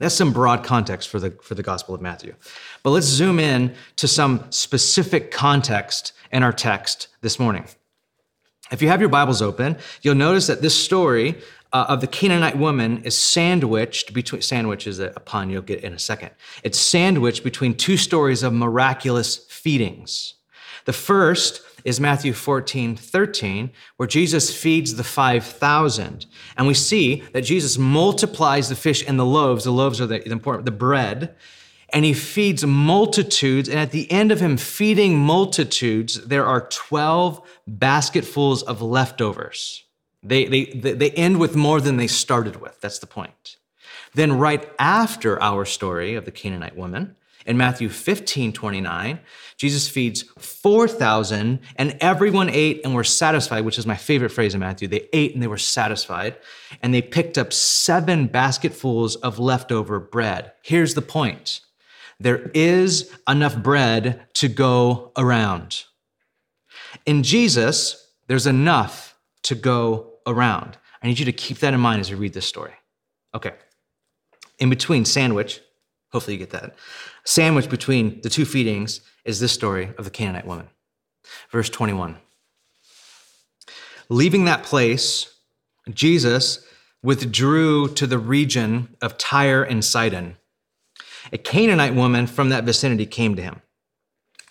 that's 0.00 0.16
some 0.16 0.32
broad 0.32 0.64
context 0.64 1.10
for 1.10 1.20
the, 1.20 1.30
for 1.42 1.54
the 1.54 1.62
Gospel 1.62 1.94
of 1.94 2.00
Matthew. 2.00 2.34
But 2.82 2.90
let's 2.90 3.06
zoom 3.06 3.38
in 3.38 3.76
to 3.94 4.08
some 4.08 4.50
specific 4.50 5.30
context 5.30 6.12
in 6.32 6.42
our 6.42 6.52
text 6.52 7.06
this 7.20 7.38
morning. 7.38 7.66
If 8.72 8.80
you 8.80 8.88
have 8.88 9.00
your 9.00 9.10
Bibles 9.10 9.42
open, 9.42 9.76
you'll 10.00 10.14
notice 10.14 10.46
that 10.46 10.62
this 10.62 10.74
story 10.74 11.38
uh, 11.74 11.86
of 11.88 12.00
the 12.00 12.06
Canaanite 12.06 12.56
woman 12.56 13.02
is 13.04 13.16
sandwiched 13.16 14.14
between, 14.14 14.40
sandwich 14.40 14.86
is 14.86 14.98
a 14.98 15.10
pun 15.10 15.50
you'll 15.50 15.62
get 15.62 15.84
in 15.84 15.92
a 15.92 15.98
second. 15.98 16.30
It's 16.62 16.80
sandwiched 16.80 17.44
between 17.44 17.76
two 17.76 17.98
stories 17.98 18.42
of 18.42 18.54
miraculous 18.54 19.46
feedings. 19.48 20.34
The 20.86 20.92
first 20.92 21.62
is 21.84 22.00
Matthew 22.00 22.32
14, 22.32 22.96
13, 22.96 23.70
where 23.96 24.06
Jesus 24.06 24.54
feeds 24.54 24.94
the 24.94 25.04
5,000. 25.04 26.26
And 26.56 26.66
we 26.66 26.74
see 26.74 27.22
that 27.32 27.42
Jesus 27.42 27.76
multiplies 27.76 28.68
the 28.68 28.74
fish 28.74 29.04
and 29.06 29.18
the 29.18 29.26
loaves. 29.26 29.64
The 29.64 29.70
loaves 29.70 30.00
are 30.00 30.06
the, 30.06 30.20
the 30.20 30.32
important, 30.32 30.64
the 30.64 30.72
bread. 30.72 31.34
And 31.92 32.04
he 32.04 32.14
feeds 32.14 32.64
multitudes. 32.64 33.68
And 33.68 33.78
at 33.78 33.90
the 33.90 34.10
end 34.10 34.32
of 34.32 34.40
him 34.40 34.56
feeding 34.56 35.18
multitudes, 35.18 36.24
there 36.26 36.46
are 36.46 36.68
12 36.68 37.40
basketfuls 37.66 38.62
of 38.62 38.80
leftovers. 38.80 39.84
They, 40.22 40.44
they, 40.46 40.64
they 40.64 41.10
end 41.10 41.38
with 41.38 41.56
more 41.56 41.80
than 41.80 41.96
they 41.96 42.06
started 42.06 42.60
with. 42.60 42.80
That's 42.80 42.98
the 42.98 43.06
point. 43.06 43.56
Then, 44.14 44.38
right 44.38 44.70
after 44.78 45.40
our 45.42 45.64
story 45.64 46.14
of 46.14 46.24
the 46.24 46.30
Canaanite 46.30 46.76
woman, 46.76 47.16
in 47.46 47.56
Matthew 47.56 47.88
15, 47.88 48.52
29, 48.52 49.20
Jesus 49.56 49.88
feeds 49.88 50.22
4,000 50.38 51.60
and 51.76 51.96
everyone 52.00 52.48
ate 52.48 52.80
and 52.84 52.94
were 52.94 53.04
satisfied, 53.04 53.64
which 53.64 53.78
is 53.78 53.86
my 53.86 53.96
favorite 53.96 54.30
phrase 54.30 54.54
in 54.54 54.60
Matthew. 54.60 54.88
They 54.88 55.08
ate 55.12 55.34
and 55.34 55.42
they 55.42 55.48
were 55.48 55.58
satisfied, 55.58 56.36
and 56.82 56.94
they 56.94 57.02
picked 57.02 57.38
up 57.38 57.52
seven 57.52 58.26
basketfuls 58.26 59.16
of 59.16 59.38
leftover 59.38 59.98
bread. 59.98 60.52
Here's 60.62 60.94
the 60.94 61.02
point 61.02 61.60
there 62.20 62.50
is 62.54 63.10
enough 63.28 63.56
bread 63.56 64.26
to 64.34 64.48
go 64.48 65.12
around. 65.16 65.84
In 67.06 67.22
Jesus, 67.22 68.12
there's 68.28 68.46
enough 68.46 69.16
to 69.44 69.54
go 69.54 70.14
around. 70.26 70.78
I 71.02 71.08
need 71.08 71.18
you 71.18 71.24
to 71.24 71.32
keep 71.32 71.58
that 71.58 71.74
in 71.74 71.80
mind 71.80 72.00
as 72.00 72.10
you 72.10 72.16
read 72.16 72.32
this 72.32 72.46
story. 72.46 72.72
Okay. 73.34 73.52
In 74.58 74.70
between 74.70 75.04
sandwich, 75.04 75.60
hopefully 76.12 76.34
you 76.34 76.38
get 76.38 76.50
that. 76.50 76.76
Sandwich 77.24 77.68
between 77.68 78.20
the 78.22 78.28
two 78.28 78.44
feedings 78.44 79.00
is 79.24 79.40
this 79.40 79.52
story 79.52 79.92
of 79.98 80.04
the 80.04 80.10
Canaanite 80.10 80.46
woman. 80.46 80.68
Verse 81.50 81.68
21. 81.68 82.16
Leaving 84.08 84.44
that 84.44 84.62
place, 84.62 85.34
Jesus 85.90 86.64
withdrew 87.02 87.88
to 87.88 88.06
the 88.06 88.18
region 88.18 88.94
of 89.00 89.18
Tyre 89.18 89.62
and 89.62 89.84
Sidon. 89.84 90.36
A 91.32 91.38
Canaanite 91.38 91.94
woman 91.94 92.26
from 92.26 92.50
that 92.50 92.64
vicinity 92.64 93.06
came 93.06 93.36
to 93.36 93.42
him. 93.42 93.62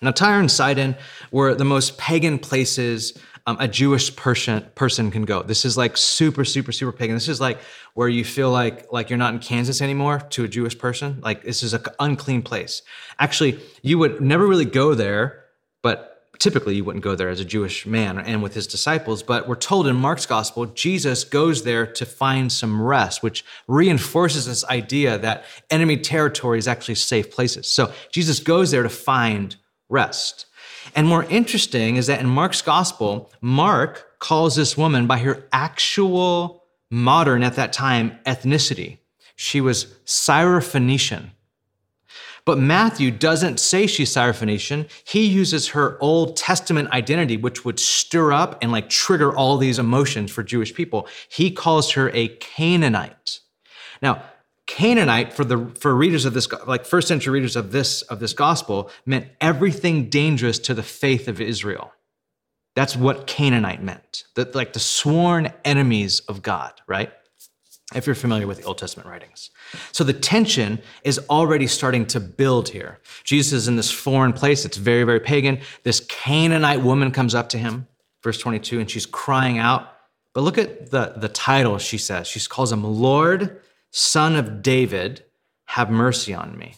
Now, 0.01 0.11
Tyre 0.11 0.39
and 0.39 0.49
Sidon 0.49 0.95
were 1.31 1.53
the 1.53 1.65
most 1.65 1.97
pagan 1.97 2.39
places 2.39 3.17
um, 3.47 3.57
a 3.59 3.67
Jewish 3.67 4.15
person 4.15 4.65
person 4.75 5.09
can 5.11 5.23
go. 5.23 5.41
This 5.43 5.65
is 5.65 5.77
like 5.77 5.97
super, 5.97 6.45
super, 6.45 6.71
super 6.71 6.91
pagan. 6.91 7.15
This 7.15 7.27
is 7.27 7.41
like 7.41 7.59
where 7.93 8.07
you 8.07 8.23
feel 8.23 8.51
like 8.51 8.91
like 8.91 9.09
you're 9.09 9.17
not 9.17 9.33
in 9.33 9.39
Kansas 9.39 9.81
anymore 9.81 10.19
to 10.31 10.43
a 10.43 10.47
Jewish 10.47 10.77
person. 10.77 11.19
Like 11.21 11.43
this 11.43 11.63
is 11.63 11.73
an 11.73 11.83
unclean 11.99 12.43
place. 12.43 12.83
Actually, 13.19 13.59
you 13.81 13.97
would 13.97 14.21
never 14.21 14.45
really 14.45 14.65
go 14.65 14.93
there, 14.93 15.45
but 15.81 16.10
typically 16.41 16.75
you 16.75 16.83
wouldn't 16.83 17.03
go 17.03 17.13
there 17.13 17.29
as 17.29 17.39
a 17.39 17.45
Jewish 17.45 17.85
man 17.85 18.17
and 18.17 18.41
with 18.41 18.55
his 18.55 18.65
disciples. 18.65 19.21
But 19.21 19.47
we're 19.47 19.55
told 19.55 19.85
in 19.85 19.95
Mark's 19.95 20.25
gospel, 20.25 20.65
Jesus 20.65 21.23
goes 21.23 21.63
there 21.63 21.85
to 21.85 22.05
find 22.05 22.51
some 22.51 22.81
rest, 22.81 23.21
which 23.21 23.45
reinforces 23.67 24.47
this 24.47 24.65
idea 24.65 25.19
that 25.19 25.45
enemy 25.69 25.97
territory 25.97 26.57
is 26.57 26.67
actually 26.67 26.95
safe 26.95 27.31
places. 27.31 27.67
So 27.67 27.93
Jesus 28.11 28.39
goes 28.39 28.71
there 28.71 28.81
to 28.81 28.89
find 28.89 29.55
rest. 29.87 30.47
And 30.95 31.07
more 31.07 31.25
interesting 31.25 31.95
is 31.95 32.07
that 32.07 32.19
in 32.19 32.27
Mark's 32.27 32.63
gospel, 32.63 33.31
Mark 33.39 34.19
calls 34.19 34.55
this 34.55 34.75
woman 34.75 35.05
by 35.05 35.19
her 35.19 35.47
actual 35.53 36.63
modern 36.89 37.43
at 37.43 37.55
that 37.55 37.71
time 37.71 38.17
ethnicity. 38.25 38.97
She 39.35 39.61
was 39.61 39.85
Syrophoenician. 40.05 41.31
But 42.45 42.57
Matthew 42.57 43.11
doesn't 43.11 43.59
say 43.59 43.87
she's 43.87 44.13
Syrophoenician. 44.13 44.89
He 45.03 45.27
uses 45.27 45.69
her 45.69 45.97
Old 46.01 46.35
Testament 46.35 46.89
identity, 46.91 47.37
which 47.37 47.63
would 47.63 47.79
stir 47.79 48.31
up 48.31 48.57
and 48.61 48.71
like 48.71 48.89
trigger 48.89 49.35
all 49.35 49.57
these 49.57 49.79
emotions 49.79 50.31
for 50.31 50.43
Jewish 50.43 50.73
people. 50.73 51.07
He 51.29 51.51
calls 51.51 51.91
her 51.91 52.09
a 52.13 52.29
Canaanite. 52.29 53.39
Now, 54.01 54.23
Canaanite 54.67 55.33
for 55.33 55.43
the 55.43 55.71
for 55.79 55.93
readers 55.93 56.25
of 56.25 56.33
this 56.33 56.47
like 56.65 56.85
first 56.85 57.07
century 57.07 57.33
readers 57.33 57.55
of 57.55 57.71
this 57.71 58.03
of 58.03 58.19
this 58.19 58.31
gospel 58.31 58.89
meant 59.05 59.27
everything 59.41 60.09
dangerous 60.09 60.59
to 60.59 60.73
the 60.73 60.83
faith 60.83 61.27
of 61.27 61.41
Israel. 61.41 61.91
That's 62.75 62.95
what 62.95 63.27
Canaanite 63.27 63.83
meant. 63.83 64.23
That 64.35 64.55
like 64.55 64.73
the 64.73 64.79
sworn 64.79 65.51
enemies 65.65 66.21
of 66.21 66.41
God, 66.41 66.73
right? 66.87 67.11
If 67.93 68.05
you're 68.05 68.15
familiar 68.15 68.47
with 68.47 68.59
the 68.59 68.63
Old 68.63 68.77
Testament 68.77 69.09
writings. 69.09 69.49
So 69.91 70.03
the 70.03 70.13
tension 70.13 70.79
is 71.03 71.19
already 71.29 71.67
starting 71.67 72.05
to 72.07 72.19
build 72.19 72.69
here. 72.69 72.99
Jesus 73.23 73.53
is 73.53 73.67
in 73.67 73.75
this 73.75 73.91
foreign 73.91 74.33
place, 74.33 74.65
it's 74.65 74.77
very, 74.77 75.03
very 75.03 75.19
pagan. 75.19 75.59
This 75.83 75.99
Canaanite 76.07 76.81
woman 76.81 77.11
comes 77.11 77.35
up 77.35 77.49
to 77.49 77.57
him, 77.57 77.87
verse 78.23 78.37
22, 78.37 78.79
and 78.79 78.89
she's 78.89 79.05
crying 79.05 79.57
out. 79.57 79.91
But 80.33 80.41
look 80.41 80.57
at 80.57 80.91
the, 80.91 81.13
the 81.17 81.29
title 81.29 81.77
she 81.77 81.97
says. 81.97 82.27
She 82.27 82.39
calls 82.39 82.71
him 82.71 82.83
Lord, 82.83 83.59
son 83.91 84.35
of 84.35 84.61
David, 84.61 85.25
have 85.65 85.89
mercy 85.89 86.33
on 86.33 86.57
me. 86.57 86.75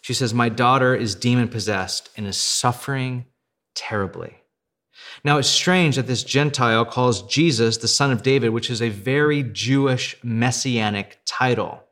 She 0.00 0.14
says, 0.14 0.34
My 0.34 0.48
daughter 0.48 0.94
is 0.94 1.14
demon 1.14 1.48
possessed 1.48 2.10
and 2.16 2.26
is 2.26 2.36
suffering 2.36 3.26
terribly. 3.74 4.38
Now, 5.24 5.38
it's 5.38 5.48
strange 5.48 5.96
that 5.96 6.06
this 6.06 6.24
Gentile 6.24 6.84
calls 6.84 7.22
Jesus 7.22 7.76
the 7.76 7.88
son 7.88 8.10
of 8.10 8.22
David, 8.22 8.50
which 8.50 8.70
is 8.70 8.80
a 8.80 8.88
very 8.88 9.42
Jewish 9.42 10.16
messianic 10.22 11.18
title. 11.24 11.82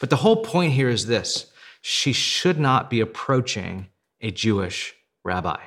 But 0.00 0.10
the 0.10 0.16
whole 0.16 0.36
point 0.36 0.72
here 0.72 0.88
is 0.88 1.06
this 1.06 1.46
she 1.80 2.12
should 2.12 2.58
not 2.58 2.90
be 2.90 3.00
approaching 3.00 3.88
a 4.20 4.30
Jewish 4.30 4.94
rabbi. 5.22 5.60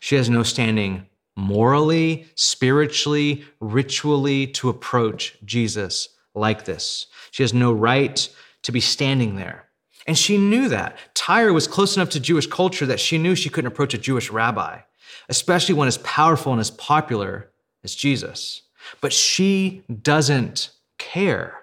She 0.00 0.16
has 0.16 0.28
no 0.28 0.42
standing 0.42 1.06
morally, 1.36 2.26
spiritually, 2.34 3.44
ritually 3.60 4.48
to 4.48 4.68
approach 4.68 5.36
Jesus 5.44 6.08
like 6.34 6.64
this. 6.64 7.06
She 7.30 7.42
has 7.42 7.54
no 7.54 7.72
right 7.72 8.28
to 8.62 8.72
be 8.72 8.80
standing 8.80 9.36
there. 9.36 9.68
And 10.06 10.18
she 10.18 10.38
knew 10.38 10.68
that. 10.68 10.96
Tyre 11.14 11.52
was 11.52 11.68
close 11.68 11.96
enough 11.96 12.10
to 12.10 12.20
Jewish 12.20 12.46
culture 12.46 12.86
that 12.86 12.98
she 12.98 13.18
knew 13.18 13.34
she 13.34 13.50
couldn't 13.50 13.70
approach 13.70 13.94
a 13.94 13.98
Jewish 13.98 14.30
rabbi, 14.30 14.80
especially 15.28 15.74
one 15.74 15.88
as 15.88 15.98
powerful 15.98 16.52
and 16.52 16.60
as 16.60 16.70
popular 16.70 17.50
as 17.84 17.94
Jesus. 17.94 18.62
But 19.00 19.12
she 19.12 19.82
doesn't 20.02 20.70
care. 20.98 21.58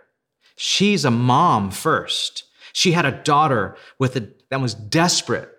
She's 0.55 1.05
a 1.05 1.11
mom 1.11 1.71
first. 1.71 2.43
She 2.73 2.91
had 2.91 3.05
a 3.05 3.11
daughter 3.11 3.75
with 3.99 4.15
a, 4.15 4.27
that 4.49 4.61
was 4.61 4.73
desperate 4.73 5.51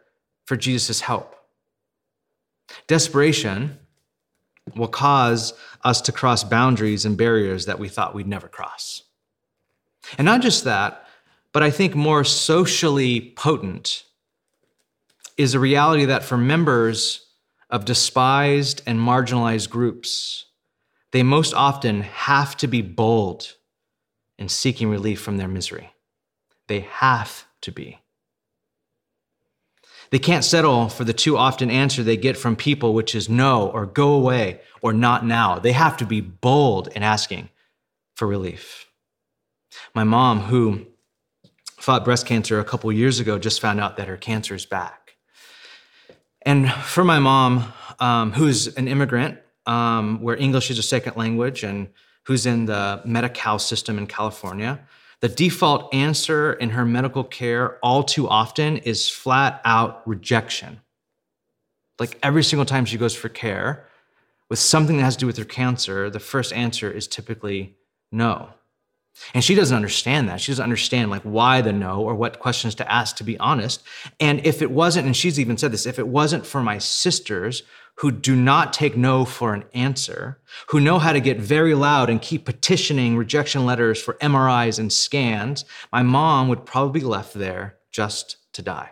for 0.45 0.57
Jesus' 0.57 1.01
help. 1.01 1.35
Desperation 2.87 3.79
will 4.75 4.89
cause 4.89 5.53
us 5.85 6.01
to 6.03 6.13
cross 6.13 6.43
boundaries 6.45 7.05
and 7.05 7.17
barriers 7.17 7.67
that 7.67 7.79
we 7.79 7.89
thought 7.89 8.15
we'd 8.15 8.27
never 8.27 8.49
cross. 8.49 9.03
And 10.19 10.25
not 10.25 10.43
just 10.43 10.65
that, 10.65 11.07
but 11.53 11.63
I 11.63 11.71
think 11.71 11.95
more 11.95 12.25
socially 12.25 13.33
potent 13.37 14.05
is 15.37 15.53
the 15.53 15.59
reality 15.59 16.07
that 16.07 16.25
for 16.25 16.37
members 16.37 17.26
of 17.71 17.85
despised 17.85 18.83
and 18.87 18.99
marginalized 18.99 19.71
groups, 19.71 20.47
they 21.13 21.23
most 21.23 21.55
often 21.55 22.03
have 22.03 22.57
to 22.59 22.67
be 22.67 22.83
bold 22.83 23.55
in 24.39 24.49
seeking 24.49 24.89
relief 24.89 25.21
from 25.21 25.37
their 25.37 25.49
misery. 25.49 25.93
They 26.69 26.81
have 26.81 27.47
to 27.63 27.73
be. 27.73 27.99
They 30.11 30.19
can't 30.19 30.45
settle 30.45 30.89
for 30.89 31.05
the 31.05 31.13
too 31.13 31.37
often 31.37 31.71
answer 31.71 32.03
they 32.03 32.17
get 32.17 32.37
from 32.37 32.55
people, 32.55 32.95
which 32.95 33.15
is 33.15 33.29
no, 33.29 33.69
or 33.69 33.87
go 33.87 34.13
away, 34.13 34.61
or 34.81 34.93
not 34.93 35.27
now. 35.27 35.59
They 35.59 35.73
have 35.73 35.97
to 35.97 36.07
be 36.07 36.21
bold 36.21 36.89
in 36.89 37.03
asking 37.03 37.49
for 38.15 38.29
relief. 38.29 38.87
My 39.95 40.05
mom, 40.05 40.41
who 40.41 40.87
fought 41.67 42.05
breast 42.05 42.27
cancer 42.27 42.61
a 42.61 42.65
couple 42.65 42.91
years 42.93 43.19
ago, 43.19 43.39
just 43.39 43.61
found 43.61 43.81
out 43.81 43.97
that 43.97 44.09
her 44.09 44.17
cancer 44.17 44.55
is 44.55 44.67
back. 44.67 45.06
And 46.47 46.73
for 46.73 47.03
my 47.03 47.19
mom, 47.19 47.73
um, 47.99 48.33
who's 48.33 48.69
an 48.77 48.87
immigrant, 48.87 49.39
um, 49.67 50.23
where 50.23 50.37
English 50.37 50.71
is 50.71 50.79
a 50.79 50.83
second 50.83 51.17
language, 51.17 51.65
and 51.65 51.89
who's 52.23 52.47
in 52.47 52.67
the 52.67 53.03
Medi-Cal 53.05 53.59
system 53.59 53.99
in 53.99 54.07
California, 54.07 54.79
the 55.21 55.29
default 55.29 55.93
answer 55.93 56.53
in 56.53 56.71
her 56.71 56.85
medical 56.85 57.25
care 57.25 57.79
all 57.79 58.05
too 58.05 58.29
often 58.29 58.77
is 58.79 59.09
flat 59.09 59.61
out 59.65 60.07
rejection. 60.07 60.81
Like 61.99 62.17
every 62.23 62.45
single 62.45 62.67
time 62.67 62.85
she 62.85 62.97
goes 62.97 63.17
for 63.17 63.29
care 63.29 63.89
with 64.49 64.61
something 64.61 64.99
that 64.99 65.03
has 65.03 65.17
to 65.17 65.21
do 65.21 65.27
with 65.27 65.39
her 65.39 65.45
cancer, 65.45 66.11
the 66.11 66.21
first 66.21 66.53
answer 66.53 66.89
is 66.89 67.09
typically 67.09 67.75
no. 68.13 68.51
And 69.35 69.43
she 69.43 69.55
doesn't 69.55 69.77
understand 69.77 70.29
that. 70.29 70.41
She 70.41 70.53
doesn't 70.53 70.63
understand 70.63 71.11
like 71.11 71.23
why 71.23 71.61
the 71.61 71.73
no 71.73 72.03
or 72.03 72.15
what 72.15 72.39
questions 72.39 72.75
to 72.77 72.93
ask 72.93 73.17
to 73.17 73.25
be 73.25 73.39
honest. 73.39 73.83
And 74.21 74.45
if 74.47 74.63
it 74.63 74.71
wasn't, 74.71 75.07
and 75.07 75.17
she's 75.17 75.41
even 75.41 75.57
said 75.57 75.73
this, 75.73 75.87
if 75.87 75.99
it 75.99 76.09
wasn't 76.09 76.47
for 76.47 76.63
my 76.63 76.79
sisters 76.79 77.63
who 77.97 78.11
do 78.11 78.37
not 78.37 78.73
take 78.73 78.97
no 78.97 79.25
for 79.25 79.55
an 79.55 79.65
answer, 79.73 80.39
who 80.69 80.81
know 80.81 80.99
how 80.99 81.13
to 81.13 81.21
get 81.21 81.41
very 81.41 81.75
loud 81.75 82.11
and 82.11 82.21
keep 82.21 82.45
petitioning 82.45 83.17
rejection 83.17 83.65
letters 83.65 84.01
for 84.01 84.15
MRIs 84.15 84.79
and 84.79 84.93
scans, 84.93 85.65
my 85.91 86.03
mom 86.03 86.49
would 86.49 86.67
probably 86.67 87.01
be 87.01 87.07
left 87.07 87.33
there 87.35 87.77
just 87.91 88.37
to 88.53 88.61
die. 88.61 88.91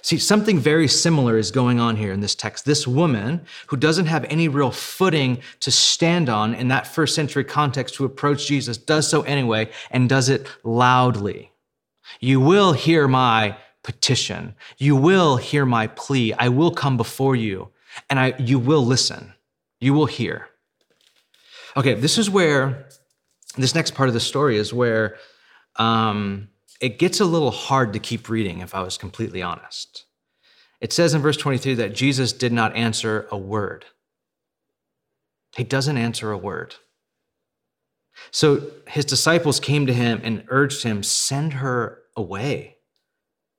See, 0.00 0.18
something 0.18 0.58
very 0.58 0.88
similar 0.88 1.38
is 1.38 1.50
going 1.50 1.80
on 1.80 1.96
here 1.96 2.12
in 2.12 2.20
this 2.20 2.34
text. 2.34 2.64
This 2.64 2.86
woman, 2.86 3.44
who 3.66 3.76
doesn't 3.76 4.06
have 4.06 4.24
any 4.24 4.48
real 4.48 4.70
footing 4.70 5.40
to 5.60 5.70
stand 5.70 6.28
on 6.28 6.54
in 6.54 6.68
that 6.68 6.86
first 6.86 7.14
century 7.14 7.44
context 7.44 7.94
to 7.94 8.04
approach 8.04 8.46
Jesus, 8.46 8.76
does 8.76 9.08
so 9.08 9.22
anyway 9.22 9.70
and 9.90 10.08
does 10.08 10.28
it 10.28 10.46
loudly. 10.64 11.52
You 12.20 12.40
will 12.40 12.72
hear 12.72 13.08
my 13.08 13.56
petition. 13.82 14.54
You 14.78 14.96
will 14.96 15.36
hear 15.36 15.66
my 15.66 15.88
plea. 15.88 16.32
I 16.34 16.48
will 16.48 16.70
come 16.70 16.96
before 16.96 17.36
you 17.36 17.70
and 18.08 18.18
I, 18.18 18.34
you 18.38 18.58
will 18.58 18.84
listen. 18.84 19.34
You 19.80 19.94
will 19.94 20.06
hear. 20.06 20.48
Okay, 21.76 21.94
this 21.94 22.18
is 22.18 22.30
where 22.30 22.86
this 23.56 23.74
next 23.74 23.94
part 23.94 24.08
of 24.08 24.14
the 24.14 24.20
story 24.20 24.56
is 24.56 24.72
where 24.72 25.16
um, 25.76 26.48
it 26.82 26.98
gets 26.98 27.20
a 27.20 27.24
little 27.24 27.52
hard 27.52 27.92
to 27.92 28.00
keep 28.00 28.28
reading, 28.28 28.58
if 28.58 28.74
I 28.74 28.82
was 28.82 28.98
completely 28.98 29.40
honest. 29.40 30.04
It 30.80 30.92
says 30.92 31.14
in 31.14 31.22
verse 31.22 31.36
23 31.36 31.74
that 31.74 31.94
Jesus 31.94 32.32
did 32.32 32.52
not 32.52 32.74
answer 32.74 33.28
a 33.30 33.38
word. 33.38 33.84
He 35.56 35.62
doesn't 35.62 35.96
answer 35.96 36.32
a 36.32 36.36
word. 36.36 36.74
So 38.32 38.66
his 38.88 39.04
disciples 39.04 39.60
came 39.60 39.86
to 39.86 39.94
him 39.94 40.20
and 40.24 40.44
urged 40.48 40.82
him, 40.82 41.04
Send 41.04 41.54
her 41.54 42.02
away. 42.16 42.78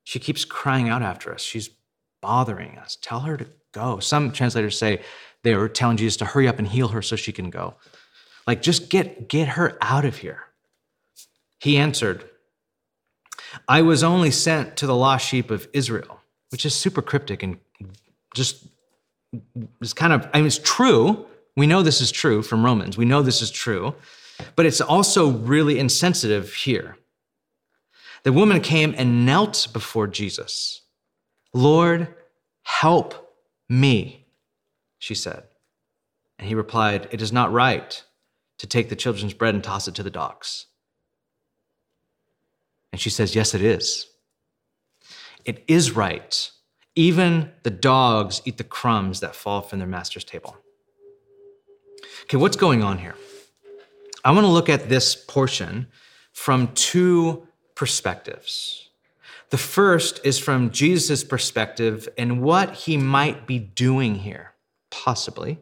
She 0.04 0.20
keeps 0.20 0.44
crying 0.44 0.90
out 0.90 1.02
after 1.02 1.34
us. 1.34 1.42
She's 1.42 1.70
bothering 2.22 2.78
us. 2.78 2.98
Tell 3.02 3.22
her 3.22 3.38
to 3.38 3.48
go. 3.72 4.00
Some 4.00 4.34
translators 4.34 4.78
say 4.78 5.02
they 5.44 5.56
were 5.56 5.70
telling 5.70 5.96
Jesus 5.96 6.18
to 6.18 6.26
hurry 6.26 6.50
up 6.50 6.60
and 6.60 6.68
heal 6.68 6.90
her 6.90 7.02
so 7.02 7.16
she 7.16 7.32
can 7.32 7.50
go. 7.50 7.76
Like, 8.46 8.62
just 8.62 8.90
get, 8.90 9.30
get 9.30 9.48
her 9.48 9.78
out 9.80 10.04
of 10.04 10.18
here. 10.18 10.42
He 11.60 11.78
answered, 11.78 12.30
I 13.68 13.82
was 13.82 14.04
only 14.04 14.32
sent 14.32 14.78
to 14.78 14.88
the 14.88 14.96
lost 14.96 15.28
sheep 15.28 15.52
of 15.52 15.68
Israel, 15.74 16.20
which 16.50 16.66
is 16.66 16.74
super 16.74 17.02
cryptic 17.02 17.44
and 17.44 17.58
just 18.34 18.68
it's 19.82 19.94
kind 19.94 20.14
of, 20.14 20.28
I 20.34 20.38
mean, 20.38 20.48
it's 20.48 20.60
true. 20.60 21.26
We 21.56 21.68
know 21.68 21.82
this 21.82 22.02
is 22.02 22.12
true 22.12 22.42
from 22.42 22.64
Romans. 22.64 22.98
We 22.98 23.06
know 23.06 23.22
this 23.22 23.42
is 23.42 23.52
true, 23.52 23.96
but 24.56 24.66
it's 24.66 24.82
also 24.82 25.32
really 25.32 25.80
insensitive 25.80 26.54
here. 26.54 26.98
The 28.24 28.34
woman 28.34 28.62
came 28.62 28.96
and 28.98 29.26
knelt 29.26 29.68
before 29.74 30.08
Jesus. 30.08 30.82
Lord, 31.54 32.08
help 32.64 33.36
me, 33.70 34.26
she 34.98 35.14
said. 35.14 35.44
And 36.40 36.48
he 36.48 36.56
replied, 36.56 37.08
It 37.12 37.22
is 37.22 37.32
not 37.32 37.52
right 37.52 38.02
to 38.60 38.68
take 38.68 38.90
the 38.90 38.96
children's 38.96 39.34
bread 39.34 39.54
and 39.54 39.64
toss 39.64 39.88
it 39.88 39.96
to 39.96 40.04
the 40.04 40.10
dogs. 40.10 40.68
And 42.94 43.02
she 43.02 43.10
says, 43.10 43.36
Yes, 43.36 43.54
it 43.54 43.62
is. 43.62 44.08
It 45.44 45.66
is 45.68 45.92
right. 45.92 46.52
Even 46.96 47.52
the 47.64 47.72
dogs 47.72 48.42
eat 48.46 48.58
the 48.58 48.64
crumbs 48.64 49.20
that 49.20 49.36
fall 49.36 49.62
from 49.62 49.80
their 49.80 49.88
master's 49.88 50.24
table. 50.24 50.56
Okay, 52.24 52.38
what's 52.38 52.56
going 52.56 52.84
on 52.84 53.00
here? 53.00 53.16
I 54.24 54.32
want 54.32 54.46
to 54.46 54.52
look 54.52 54.70
at 54.70 54.90
this 54.90 55.16
portion 55.16 55.88
from 56.32 56.68
two 56.76 57.48
perspectives. 57.76 58.90
The 59.50 59.58
first 59.58 60.22
is 60.24 60.38
from 60.38 60.70
Jesus' 60.70 61.24
perspective 61.24 62.08
and 62.16 62.42
what 62.42 62.74
he 62.74 62.96
might 62.96 63.48
be 63.48 63.58
doing 63.58 64.16
here, 64.16 64.54
possibly. 64.92 65.58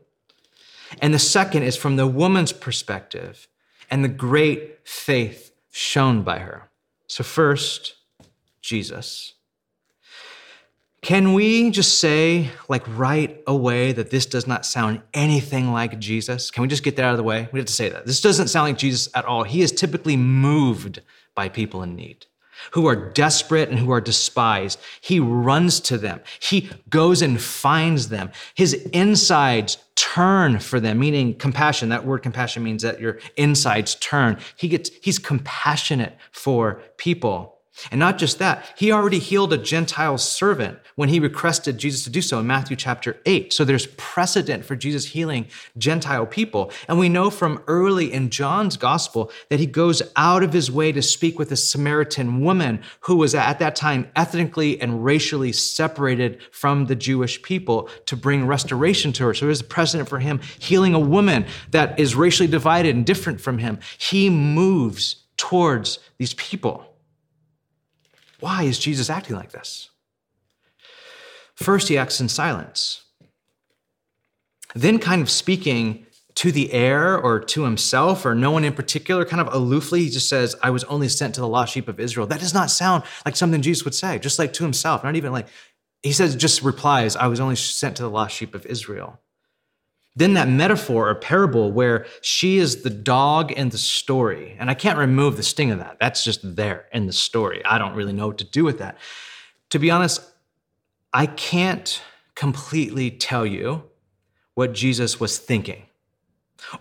And 1.01 1.13
the 1.13 1.19
second 1.19 1.63
is 1.63 1.77
from 1.77 1.95
the 1.95 2.07
woman's 2.07 2.51
perspective 2.51 3.47
and 3.89 4.03
the 4.03 4.09
great 4.09 4.79
faith 4.83 5.53
shown 5.71 6.23
by 6.23 6.39
her. 6.39 6.70
So, 7.12 7.26
first, 7.26 7.95
Jesus. 8.62 9.34
Can 11.02 11.34
we 11.34 11.69
just 11.69 12.00
say, 12.00 12.52
like 12.69 12.84
right 12.88 13.43
away, 13.45 13.91
that 13.91 14.12
this 14.12 14.26
does 14.26 14.47
not 14.47 14.65
sound 14.65 15.02
anything 15.13 15.74
like 15.74 16.00
Jesus? 16.00 16.50
Can 16.50 16.62
we 16.62 16.69
just 16.69 16.84
get 16.84 16.95
that 16.95 17.04
out 17.04 17.12
of 17.12 17.17
the 17.17 17.24
way? 17.24 17.50
We 17.52 17.60
have 17.60 17.67
to 17.67 17.74
say 17.74 17.89
that. 17.89 18.06
This 18.06 18.21
doesn't 18.21 18.47
sound 18.47 18.69
like 18.69 18.78
Jesus 18.78 19.10
at 19.13 19.26
all. 19.26 19.43
He 19.43 19.62
is 19.62 19.74
typically 19.74 20.15
moved 20.15 21.02
by 21.36 21.50
people 21.50 21.84
in 21.84 21.97
need 21.97 22.28
who 22.71 22.88
are 22.88 22.95
desperate 22.95 23.69
and 23.69 23.80
who 23.80 23.91
are 23.91 24.02
despised. 24.02 24.80
He 25.02 25.19
runs 25.19 25.80
to 25.82 25.97
them. 25.97 26.21
He 26.39 26.69
goes 26.89 27.21
and 27.21 27.41
finds 27.41 28.10
them. 28.10 28.32
His 28.56 28.74
insides 28.93 29.78
turn 29.95 30.60
for 30.60 30.80
them, 30.80 31.00
meaning 31.00 31.36
compassion. 31.36 31.89
That 31.89 32.06
word 32.06 32.19
compassion 32.19 32.63
means 32.63 32.84
that 32.84 33.00
your 33.00 33.19
insides 33.38 33.95
turn. 33.95 34.38
He 34.56 34.67
gets, 34.67 34.89
he's 35.02 35.19
compassionate 35.19 36.17
for 36.32 36.82
people. 36.97 37.61
And 37.89 37.99
not 37.99 38.17
just 38.17 38.38
that, 38.39 38.65
he 38.77 38.91
already 38.91 39.17
healed 39.17 39.53
a 39.53 39.57
Gentile 39.57 40.17
servant 40.17 40.77
when 40.95 41.10
he 41.10 41.19
requested 41.19 41.77
Jesus 41.77 42.03
to 42.03 42.10
do 42.10 42.21
so 42.21 42.39
in 42.39 42.45
Matthew 42.45 42.75
chapter 42.75 43.17
8. 43.25 43.53
So 43.53 43.63
there's 43.63 43.88
precedent 43.97 44.65
for 44.65 44.75
Jesus 44.75 45.05
healing 45.05 45.47
Gentile 45.77 46.25
people. 46.25 46.71
And 46.88 46.99
we 46.99 47.07
know 47.07 47.29
from 47.29 47.63
early 47.67 48.12
in 48.12 48.29
John's 48.29 48.75
gospel 48.75 49.31
that 49.49 49.60
he 49.60 49.65
goes 49.65 50.01
out 50.17 50.43
of 50.43 50.51
his 50.51 50.69
way 50.69 50.91
to 50.91 51.01
speak 51.01 51.39
with 51.39 51.51
a 51.51 51.55
Samaritan 51.55 52.41
woman 52.41 52.81
who 53.01 53.15
was 53.15 53.34
at 53.34 53.60
that 53.60 53.77
time 53.77 54.10
ethnically 54.15 54.79
and 54.79 55.03
racially 55.03 55.53
separated 55.53 56.41
from 56.51 56.86
the 56.86 56.95
Jewish 56.95 57.41
people 57.41 57.89
to 58.05 58.17
bring 58.17 58.45
restoration 58.45 59.13
to 59.13 59.25
her. 59.25 59.34
So 59.34 59.45
there's 59.45 59.62
a 59.62 59.65
precedent 59.65 60.10
for 60.10 60.19
him 60.19 60.41
healing 60.60 60.93
a 60.93 60.99
woman 60.99 61.45
that 61.71 61.97
is 61.99 62.15
racially 62.15 62.47
divided 62.47 62.95
and 62.95 63.05
different 63.05 63.39
from 63.39 63.60
him. 63.60 63.79
He 63.97 64.29
moves 64.29 65.23
towards 65.38 65.99
these 66.17 66.34
people. 66.34 66.90
Why 68.41 68.63
is 68.63 68.77
Jesus 68.77 69.10
acting 69.10 69.38
like 69.38 69.51
this? 69.51 69.89
First, 71.56 71.88
he 71.88 71.97
acts 71.97 72.19
in 72.19 72.27
silence. 72.27 73.04
Then, 74.75 74.99
kind 74.99 75.21
of 75.21 75.30
speaking 75.30 76.06
to 76.36 76.51
the 76.51 76.73
air 76.73 77.17
or 77.17 77.39
to 77.39 77.63
himself 77.63 78.25
or 78.25 78.34
no 78.34 78.51
one 78.51 78.63
in 78.63 78.73
particular, 78.73 79.25
kind 79.25 79.41
of 79.45 79.54
aloofly, 79.54 79.99
he 79.99 80.10
just 80.10 80.30
says, 80.30 80.56
I 80.63 80.69
was 80.69 80.84
only 80.86 81.08
sent 81.08 81.36
to 81.36 81.41
the 81.41 81.47
lost 81.47 81.73
sheep 81.73 81.88
of 81.88 81.99
Israel. 81.99 82.25
That 82.25 82.39
does 82.39 82.54
not 82.54 82.71
sound 82.71 83.04
like 83.25 83.36
something 83.36 83.62
Jesus 83.62 83.86
would 83.86 83.95
say, 83.95 84.17
just 84.17 84.39
like 84.39 84.54
to 84.54 84.63
himself, 84.63 85.04
not 85.04 85.15
even 85.15 85.32
like, 85.32 85.47
he 86.01 86.13
says, 86.13 86.36
just 86.36 86.63
replies, 86.63 87.15
I 87.15 87.27
was 87.27 87.39
only 87.39 87.56
sent 87.56 87.97
to 87.97 88.04
the 88.04 88.10
lost 88.10 88.36
sheep 88.36 88.56
of 88.56 88.65
Israel. 88.65 89.19
Then 90.15 90.34
that 90.34 90.50
metaphor 90.50 91.10
or 91.10 91.15
parable 91.15 91.71
where 91.71 92.06
she 92.21 92.58
is 92.58 92.84
the 92.84 92.89
dog 92.89 93.52
in 93.52 93.69
the 93.69 93.78
story, 93.78 94.58
and 94.60 94.69
I 94.69 94.74
can't 94.74 94.97
remove 94.97 95.38
the 95.38 95.43
sting 95.43 95.71
of 95.71 95.80
that. 95.80 95.97
That's 96.00 96.24
just 96.24 96.56
there 96.56 96.86
in 96.91 97.08
the 97.08 97.13
story. 97.13 97.63
I 97.63 97.78
don't 97.78 97.95
really 97.95 98.12
know 98.12 98.28
what 98.28 98.38
to 98.39 98.43
do 98.43 98.63
with 98.63 98.80
that. 98.80 98.97
To 99.69 99.80
be 99.80 99.89
honest, 99.89 100.21
I 101.13 101.28
can't 101.28 102.02
completely 102.36 103.10
tell 103.12 103.45
you 103.45 103.84
what 104.54 104.74
Jesus 104.74 105.19
was 105.19 105.38
thinking 105.38 105.84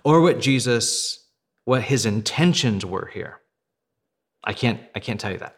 or 0.03 0.21
what 0.21 0.41
Jesus, 0.41 1.25
what 1.65 1.83
his 1.83 2.07
intentions 2.07 2.85
were 2.85 3.11
here. 3.13 3.41
I 4.43 4.53
can't, 4.55 4.81
I 4.95 5.01
can't 5.01 5.21
tell 5.21 5.33
you 5.33 5.39
that. 5.39 5.57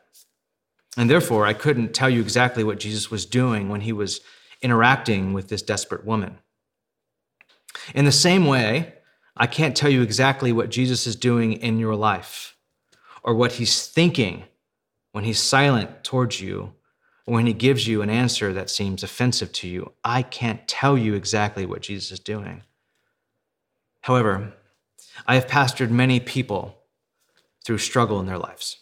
And 0.96 1.08
therefore, 1.08 1.46
I 1.46 1.54
couldn't 1.54 1.94
tell 1.94 2.10
you 2.10 2.20
exactly 2.20 2.64
what 2.64 2.78
Jesus 2.78 3.10
was 3.10 3.24
doing 3.24 3.68
when 3.68 3.80
he 3.80 3.92
was 3.92 4.20
interacting 4.60 5.32
with 5.32 5.48
this 5.48 5.62
desperate 5.62 6.04
woman. 6.04 6.38
In 7.94 8.04
the 8.04 8.12
same 8.12 8.46
way, 8.46 8.94
I 9.36 9.46
can't 9.46 9.76
tell 9.76 9.90
you 9.90 10.02
exactly 10.02 10.52
what 10.52 10.70
Jesus 10.70 11.06
is 11.06 11.16
doing 11.16 11.54
in 11.54 11.78
your 11.78 11.96
life 11.96 12.56
or 13.22 13.34
what 13.34 13.52
he's 13.52 13.86
thinking 13.86 14.44
when 15.12 15.24
he's 15.24 15.40
silent 15.40 16.04
towards 16.04 16.40
you 16.40 16.74
or 17.26 17.34
when 17.34 17.46
he 17.46 17.52
gives 17.52 17.86
you 17.86 18.02
an 18.02 18.10
answer 18.10 18.52
that 18.52 18.70
seems 18.70 19.02
offensive 19.02 19.52
to 19.52 19.68
you. 19.68 19.92
I 20.04 20.22
can't 20.22 20.66
tell 20.66 20.98
you 20.98 21.14
exactly 21.14 21.64
what 21.66 21.82
Jesus 21.82 22.12
is 22.12 22.20
doing. 22.20 22.62
However, 24.02 24.52
I 25.26 25.36
have 25.36 25.46
pastored 25.46 25.90
many 25.90 26.20
people 26.20 26.78
through 27.64 27.78
struggle 27.78 28.18
in 28.20 28.26
their 28.26 28.38
lives. 28.38 28.78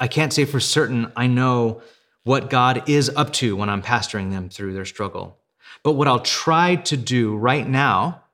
I 0.00 0.08
can't 0.08 0.32
say 0.32 0.44
for 0.44 0.60
certain 0.60 1.12
I 1.16 1.26
know 1.26 1.82
what 2.24 2.50
God 2.50 2.88
is 2.88 3.08
up 3.10 3.32
to 3.34 3.56
when 3.56 3.68
I'm 3.68 3.82
pastoring 3.82 4.30
them 4.30 4.48
through 4.48 4.72
their 4.72 4.84
struggle. 4.84 5.38
But 5.86 5.92
what 5.92 6.08
I'll 6.08 6.18
try 6.18 6.74
to 6.74 6.96
do 6.96 7.36
right 7.36 7.64
now, 7.64 8.24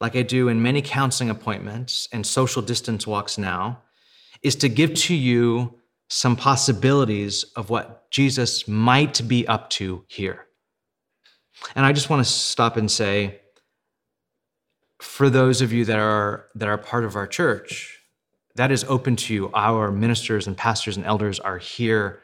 like 0.00 0.16
I 0.16 0.22
do 0.22 0.48
in 0.48 0.62
many 0.62 0.80
counseling 0.80 1.28
appointments 1.28 2.08
and 2.10 2.26
social 2.26 2.62
distance 2.62 3.06
walks 3.06 3.36
now, 3.36 3.82
is 4.40 4.56
to 4.56 4.70
give 4.70 4.94
to 4.94 5.14
you 5.14 5.74
some 6.08 6.36
possibilities 6.36 7.44
of 7.54 7.68
what 7.68 8.10
Jesus 8.10 8.66
might 8.66 9.28
be 9.28 9.46
up 9.46 9.68
to 9.76 10.06
here. 10.08 10.46
And 11.76 11.84
I 11.84 11.92
just 11.92 12.08
want 12.08 12.24
to 12.24 12.32
stop 12.32 12.78
and 12.78 12.90
say, 12.90 13.40
for 15.02 15.28
those 15.28 15.60
of 15.60 15.70
you 15.70 15.84
that 15.84 15.98
are 15.98 16.46
that 16.54 16.70
are 16.70 16.78
part 16.78 17.04
of 17.04 17.14
our 17.14 17.26
church, 17.26 17.98
that 18.54 18.72
is 18.72 18.84
open 18.84 19.16
to 19.16 19.34
you. 19.34 19.50
Our 19.52 19.92
ministers 19.92 20.46
and 20.46 20.56
pastors 20.56 20.96
and 20.96 21.04
elders 21.04 21.38
are 21.40 21.58
here 21.58 22.20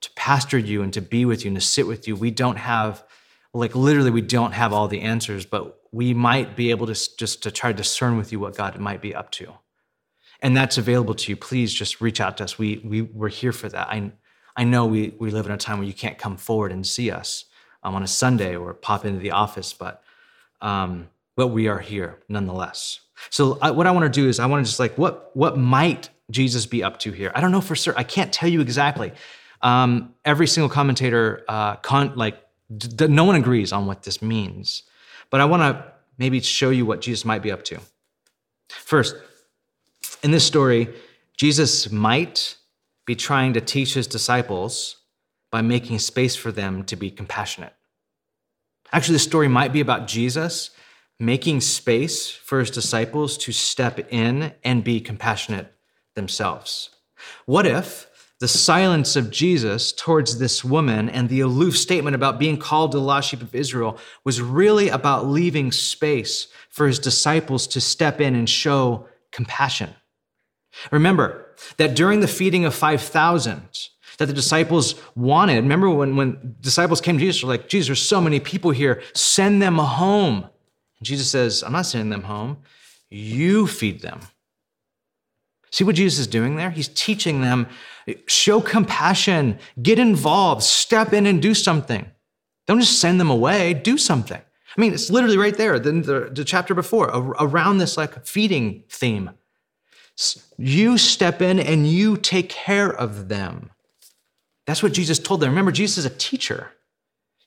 to 0.00 0.10
pastor 0.16 0.58
you 0.58 0.82
and 0.82 0.92
to 0.92 1.00
be 1.00 1.24
with 1.24 1.44
you 1.44 1.50
and 1.50 1.56
to 1.56 1.64
sit 1.64 1.86
with 1.86 2.08
you. 2.08 2.16
We 2.16 2.32
don't 2.32 2.58
have 2.58 3.04
like 3.54 3.74
literally 3.74 4.10
we 4.10 4.20
don't 4.20 4.52
have 4.52 4.72
all 4.72 4.88
the 4.88 5.00
answers 5.00 5.46
but 5.46 5.80
we 5.96 6.12
might 6.12 6.54
be 6.56 6.70
able 6.70 6.86
to 6.86 7.16
just 7.16 7.42
to 7.42 7.50
try 7.50 7.72
to 7.72 7.76
discern 7.76 8.18
with 8.18 8.30
you 8.30 8.38
what 8.38 8.54
god 8.54 8.78
might 8.78 9.00
be 9.00 9.14
up 9.14 9.30
to. 9.30 9.52
And 10.42 10.54
that's 10.54 10.76
available 10.76 11.14
to 11.14 11.32
you. 11.32 11.36
Please 11.36 11.72
just 11.72 12.02
reach 12.02 12.20
out 12.20 12.36
to 12.36 12.44
us. 12.44 12.58
We, 12.58 12.82
we 12.84 13.00
we're 13.00 13.30
here 13.30 13.52
for 13.52 13.68
that. 13.70 13.88
I 13.88 14.12
i 14.56 14.64
know 14.64 14.86
we 14.86 15.14
we 15.18 15.30
live 15.30 15.46
in 15.46 15.52
a 15.52 15.56
time 15.56 15.78
where 15.78 15.86
you 15.86 15.94
can't 15.94 16.18
come 16.18 16.36
forward 16.36 16.72
and 16.72 16.86
see 16.86 17.10
us 17.10 17.46
um, 17.82 17.94
on 17.94 18.02
a 18.02 18.06
sunday 18.06 18.56
or 18.56 18.72
pop 18.72 19.04
into 19.04 19.18
the 19.18 19.30
office 19.30 19.72
but 19.74 20.02
um 20.60 21.08
but 21.36 21.48
we 21.48 21.68
are 21.68 21.78
here 21.78 22.18
nonetheless. 22.28 23.00
So 23.30 23.58
I, 23.62 23.70
what 23.70 23.86
i 23.86 23.90
want 23.90 24.04
to 24.12 24.20
do 24.20 24.28
is 24.28 24.38
i 24.38 24.46
want 24.46 24.64
to 24.64 24.70
just 24.70 24.80
like 24.80 24.96
what 24.98 25.30
what 25.34 25.56
might 25.56 26.10
jesus 26.30 26.66
be 26.66 26.82
up 26.82 26.98
to 27.00 27.12
here? 27.12 27.32
I 27.34 27.40
don't 27.40 27.52
know 27.52 27.62
for 27.62 27.76
sure 27.76 27.94
i 27.96 28.04
can't 28.04 28.32
tell 28.32 28.48
you 28.48 28.60
exactly. 28.60 29.12
Um, 29.62 30.14
every 30.24 30.46
single 30.46 30.68
commentator 30.68 31.42
uh, 31.48 31.76
con- 31.76 32.14
like 32.14 32.38
no 32.68 33.24
one 33.24 33.36
agrees 33.36 33.72
on 33.72 33.86
what 33.86 34.02
this 34.02 34.20
means. 34.22 34.82
But 35.30 35.40
I 35.40 35.44
want 35.44 35.62
to 35.62 35.92
maybe 36.18 36.40
show 36.40 36.70
you 36.70 36.86
what 36.86 37.00
Jesus 37.00 37.24
might 37.24 37.42
be 37.42 37.52
up 37.52 37.64
to. 37.64 37.80
First, 38.68 39.16
in 40.22 40.30
this 40.30 40.44
story, 40.44 40.88
Jesus 41.36 41.90
might 41.90 42.56
be 43.04 43.14
trying 43.14 43.52
to 43.54 43.60
teach 43.60 43.94
his 43.94 44.06
disciples 44.06 44.96
by 45.50 45.62
making 45.62 45.98
space 46.00 46.34
for 46.34 46.50
them 46.50 46.84
to 46.84 46.96
be 46.96 47.10
compassionate. 47.10 47.72
Actually, 48.92 49.14
the 49.14 49.20
story 49.20 49.48
might 49.48 49.72
be 49.72 49.80
about 49.80 50.06
Jesus 50.06 50.70
making 51.18 51.60
space 51.60 52.30
for 52.30 52.60
his 52.60 52.70
disciples 52.70 53.38
to 53.38 53.52
step 53.52 53.98
in 54.12 54.52
and 54.62 54.84
be 54.84 55.00
compassionate 55.00 55.72
themselves. 56.14 56.90
What 57.46 57.66
if 57.66 58.06
the 58.38 58.48
silence 58.48 59.16
of 59.16 59.30
Jesus 59.30 59.92
towards 59.92 60.38
this 60.38 60.62
woman 60.62 61.08
and 61.08 61.28
the 61.28 61.40
aloof 61.40 61.76
statement 61.76 62.14
about 62.14 62.38
being 62.38 62.58
called 62.58 62.92
the 62.92 63.00
lost 63.00 63.30
sheep 63.30 63.40
of 63.40 63.54
Israel 63.54 63.98
was 64.24 64.42
really 64.42 64.88
about 64.88 65.26
leaving 65.26 65.72
space 65.72 66.48
for 66.68 66.86
his 66.86 66.98
disciples 66.98 67.66
to 67.68 67.80
step 67.80 68.20
in 68.20 68.34
and 68.34 68.48
show 68.48 69.08
compassion. 69.32 69.94
Remember 70.90 71.46
that 71.78 71.96
during 71.96 72.20
the 72.20 72.28
feeding 72.28 72.66
of 72.66 72.74
5,000, 72.74 73.88
that 74.18 74.26
the 74.26 74.32
disciples 74.32 74.94
wanted. 75.14 75.56
Remember 75.56 75.90
when, 75.90 76.16
when 76.16 76.56
disciples 76.60 77.00
came 77.00 77.18
to 77.18 77.24
Jesus, 77.24 77.42
they're 77.42 77.48
like, 77.48 77.68
Jesus, 77.68 77.88
there's 77.88 78.02
so 78.02 78.20
many 78.20 78.40
people 78.40 78.70
here, 78.70 79.02
send 79.14 79.60
them 79.60 79.78
home. 79.78 80.44
And 80.98 81.06
Jesus 81.06 81.30
says, 81.30 81.62
I'm 81.62 81.72
not 81.72 81.86
sending 81.86 82.10
them 82.10 82.22
home. 82.22 82.58
You 83.10 83.66
feed 83.66 84.02
them. 84.02 84.20
See 85.76 85.84
what 85.84 85.96
Jesus 85.96 86.20
is 86.20 86.26
doing 86.26 86.56
there? 86.56 86.70
He's 86.70 86.88
teaching 86.88 87.42
them 87.42 87.66
show 88.26 88.62
compassion, 88.62 89.58
get 89.82 89.98
involved, 89.98 90.62
step 90.62 91.12
in 91.12 91.26
and 91.26 91.42
do 91.42 91.52
something. 91.52 92.10
Don't 92.66 92.80
just 92.80 92.98
send 92.98 93.20
them 93.20 93.28
away, 93.28 93.74
do 93.74 93.98
something. 93.98 94.40
I 94.40 94.80
mean, 94.80 94.94
it's 94.94 95.10
literally 95.10 95.36
right 95.36 95.54
there, 95.54 95.78
the, 95.78 95.92
the, 95.92 96.30
the 96.32 96.44
chapter 96.46 96.72
before, 96.72 97.08
around 97.08 97.76
this 97.76 97.98
like 97.98 98.24
feeding 98.24 98.84
theme. 98.88 99.32
You 100.56 100.96
step 100.96 101.42
in 101.42 101.60
and 101.60 101.86
you 101.86 102.16
take 102.16 102.48
care 102.48 102.90
of 102.90 103.28
them. 103.28 103.70
That's 104.66 104.82
what 104.82 104.94
Jesus 104.94 105.18
told 105.18 105.40
them. 105.40 105.50
Remember, 105.50 105.72
Jesus 105.72 105.98
is 105.98 106.06
a 106.06 106.16
teacher. 106.16 106.70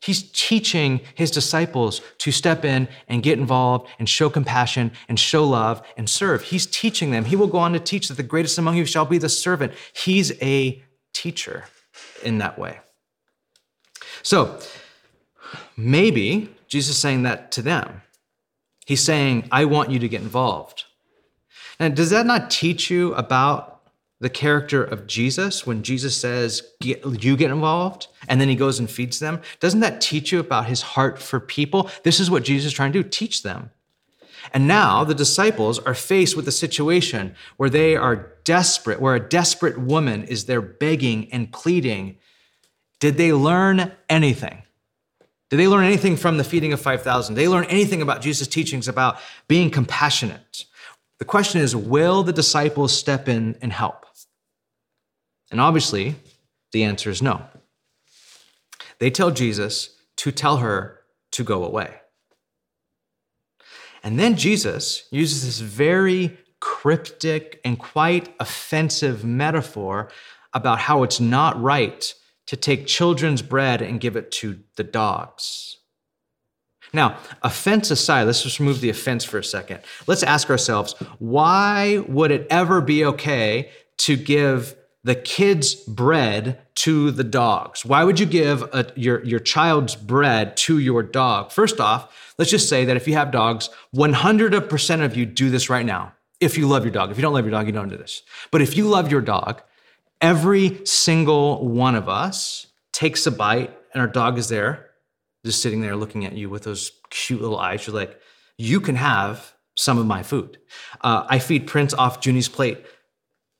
He's 0.02 0.32
teaching 0.32 1.02
his 1.16 1.30
disciples 1.30 2.02
to 2.20 2.32
step 2.32 2.64
in 2.64 2.88
and 3.08 3.22
get 3.22 3.38
involved 3.38 3.90
and 4.00 4.08
show 4.08 4.30
compassion 4.30 4.92
and 5.10 5.20
show 5.20 5.46
love 5.46 5.86
and 5.98 6.10
serve. 6.10 6.44
He's 6.44 6.66
teaching 6.66 7.12
them. 7.12 7.26
He 7.26 7.36
will 7.36 7.48
go 7.48 7.58
on 7.58 7.74
to 7.74 7.80
teach 7.80 8.08
that 8.08 8.16
the 8.16 8.24
greatest 8.24 8.58
among 8.58 8.78
you 8.78 8.86
shall 8.86 9.06
be 9.06 9.18
the 9.18 9.30
servant. 9.30 9.74
He's 9.94 10.32
a 10.42 10.82
teacher 11.14 11.66
in 12.24 12.38
that 12.38 12.58
way. 12.58 12.80
So 14.24 14.60
maybe 15.76 16.50
Jesus 16.68 16.96
is 16.96 17.02
saying 17.02 17.24
that 17.24 17.52
to 17.54 17.62
them. 17.62 18.02
He's 18.86 19.04
saying, 19.04 19.48
I 19.52 19.66
want 19.66 19.92
you 19.92 20.00
to 20.00 20.08
get 20.08 20.22
involved. 20.22 20.86
And 21.78 21.96
does 21.96 22.10
that 22.10 22.26
not 22.26 22.50
teach 22.50 22.90
you 22.90 23.14
about 23.16 23.79
the 24.20 24.30
character 24.30 24.84
of 24.84 25.08
Jesus 25.08 25.66
when 25.66 25.82
Jesus 25.82 26.16
says, 26.16 26.64
You 26.82 27.38
get 27.38 27.52
involved, 27.52 28.08
and 28.28 28.40
then 28.40 28.50
he 28.50 28.56
goes 28.56 28.80
and 28.80 28.90
feeds 28.90 29.20
them? 29.20 29.42
Doesn't 29.60 29.80
that 29.80 30.02
teach 30.02 30.32
you 30.32 30.40
about 30.40 30.66
his 30.66 30.82
heart 30.82 31.20
for 31.20 31.40
people? 31.40 31.90
This 32.04 32.20
is 32.20 32.30
what 32.30 32.44
Jesus 32.44 32.68
is 32.68 32.74
trying 32.74 32.92
to 32.92 33.04
do 33.04 33.10
teach 33.10 33.44
them. 33.44 33.72
And 34.54 34.68
now 34.68 35.04
the 35.04 35.16
disciples 35.16 35.80
are 35.80 35.94
faced 35.94 36.36
with 36.36 36.48
a 36.48 36.52
situation 36.52 37.36
where 37.58 37.70
they 37.70 37.96
are 37.96 38.34
desperate, 38.44 39.00
where 39.00 39.16
a 39.16 39.20
desperate 39.20 39.78
woman 39.78 40.24
is 40.24 40.46
there 40.46 40.62
begging 40.62 41.32
and 41.32 41.52
pleading. 41.52 42.18
Did 43.00 43.18
they 43.18 43.32
learn 43.32 43.92
anything? 44.10 44.64
Did 45.50 45.58
they 45.58 45.68
learn 45.68 45.86
anything 45.86 46.16
from 46.16 46.38
the 46.38 46.44
feeding 46.44 46.74
of 46.74 46.82
5,000? 46.82 47.36
Did 47.36 47.42
they 47.42 47.48
learn 47.48 47.66
anything 47.66 48.02
about 48.02 48.22
Jesus' 48.22 48.48
teachings 48.48 48.88
about 48.88 49.18
being 49.48 49.70
compassionate? 49.70 50.66
The 51.18 51.26
question 51.26 51.62
is 51.62 51.76
will 51.76 52.24
the 52.24 52.34
disciples 52.34 52.96
step 52.96 53.28
in 53.28 53.58
and 53.62 53.74
help? 53.74 54.06
And 55.52 55.60
obviously, 55.60 56.16
the 56.72 56.84
answer 56.84 57.10
is 57.10 57.22
no. 57.22 57.44
They 59.00 59.10
tell 59.10 59.32
Jesus 59.32 59.96
to 60.18 60.32
tell 60.32 60.58
her 60.58 61.00
to 61.32 61.44
go 61.44 61.64
away. 61.64 61.96
And 64.04 64.20
then 64.20 64.36
Jesus 64.36 65.08
uses 65.12 65.46
this 65.46 65.60
very 65.60 66.38
cryptic 66.60 67.60
and 67.64 67.80
quite 67.80 68.34
offensive 68.40 69.24
metaphor 69.24 70.10
about 70.54 70.80
how 70.80 71.04
it's 71.04 71.20
not 71.20 71.62
right 71.62 72.14
to 72.48 72.56
take 72.56 72.88
children's 72.88 73.42
bread 73.42 73.82
and 73.82 74.00
give 74.00 74.16
it 74.16 74.32
to 74.32 74.60
the 74.76 74.84
dogs. 74.84 75.78
Now, 76.92 77.18
offense 77.44 77.92
aside, 77.92 78.24
let's 78.24 78.42
just 78.42 78.60
remove 78.60 78.82
the 78.82 78.90
offense 78.90 79.24
for 79.24 79.38
a 79.38 79.44
second. 79.44 79.82
Let's 80.08 80.24
ask 80.24 80.50
ourselves 80.50 80.96
why 81.20 82.04
would 82.08 82.32
it 82.32 82.48
ever 82.50 82.82
be 82.82 83.06
okay 83.06 83.70
to 83.98 84.16
give 84.16 84.76
the 85.04 85.16
kids' 85.16 85.76
bread 85.76 86.60
to 86.76 87.12
the 87.12 87.24
dogs? 87.24 87.86
Why 87.86 88.04
would 88.04 88.20
you 88.20 88.26
give 88.26 88.64
a, 88.64 88.92
your, 88.96 89.24
your 89.24 89.40
child's 89.40 89.96
bread 89.96 90.58
to 90.58 90.78
your 90.80 91.04
dog? 91.04 91.52
First 91.52 91.80
off, 91.80 92.34
let's 92.38 92.52
just 92.52 92.70
say 92.70 92.86
that 92.86 92.98
if 92.98 93.08
you 93.08 93.14
have 93.14 93.32
dogs, 93.32 93.70
100% 93.96 95.06
of 95.06 95.16
you 95.16 95.26
do 95.26 95.50
this 95.50 95.70
right 95.70 95.86
now. 95.86 96.14
If 96.40 96.58
you 96.58 96.68
love 96.68 96.84
your 96.86 96.92
dog. 96.92 97.12
If 97.12 97.18
you 97.18 97.22
don't 97.22 97.34
love 97.34 97.44
your 97.44 97.52
dog, 97.52 97.68
you 97.68 97.74
don't 97.74 97.90
do 97.90 97.98
this. 97.98 98.22
But 98.50 98.62
if 98.62 98.78
you 98.78 98.88
love 98.88 99.12
your 99.12 99.22
dog, 99.22 99.62
every 100.22 100.86
single 100.86 101.68
one 101.68 101.96
of 101.96 102.08
us 102.08 102.68
takes 102.94 103.28
a 103.28 103.32
bite 103.32 103.76
and 103.94 104.02
our 104.02 104.08
dog 104.08 104.38
is 104.38 104.50
there, 104.50 104.90
just 105.46 105.62
sitting 105.62 105.82
there 105.82 105.96
looking 105.96 106.26
at 106.26 106.34
you 106.34 106.50
with 106.50 106.64
those 106.64 106.92
cute 107.10 107.42
little 107.42 107.58
eyes. 107.58 107.86
You're 107.88 107.96
like, 107.96 108.20
you 108.58 108.80
can 108.80 108.96
have 108.96 109.54
some 109.76 109.98
of 109.98 110.06
my 110.06 110.24
food. 110.24 110.60
Uh, 111.02 111.26
I 111.28 111.40
feed 111.40 111.68
Prince 111.68 111.94
off 111.94 112.20
Junie's 112.24 112.50
plate 112.50 112.86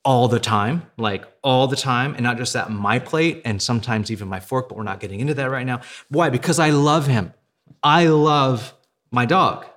all 0.10 0.28
the 0.28 0.40
time, 0.40 0.82
like 0.98 1.24
all 1.44 1.68
the 1.68 1.76
time, 1.76 2.16
and 2.16 2.24
not 2.24 2.36
just 2.36 2.54
that, 2.54 2.72
my 2.72 2.98
plate 2.98 3.44
and 3.46 3.62
sometimes 3.62 4.10
even 4.10 4.28
my 4.28 4.40
fork, 4.40 4.68
but 4.68 4.76
we're 4.76 4.82
not 4.82 5.00
getting 5.00 5.20
into 5.20 5.36
that 5.36 5.52
right 5.52 5.68
now. 5.68 5.82
Why? 6.10 6.32
Because 6.32 6.58
I 6.58 6.72
love 6.72 7.06
him. 7.06 7.32
I 7.84 8.08
love 8.08 8.74
my 9.12 9.28
dog. 9.28 9.68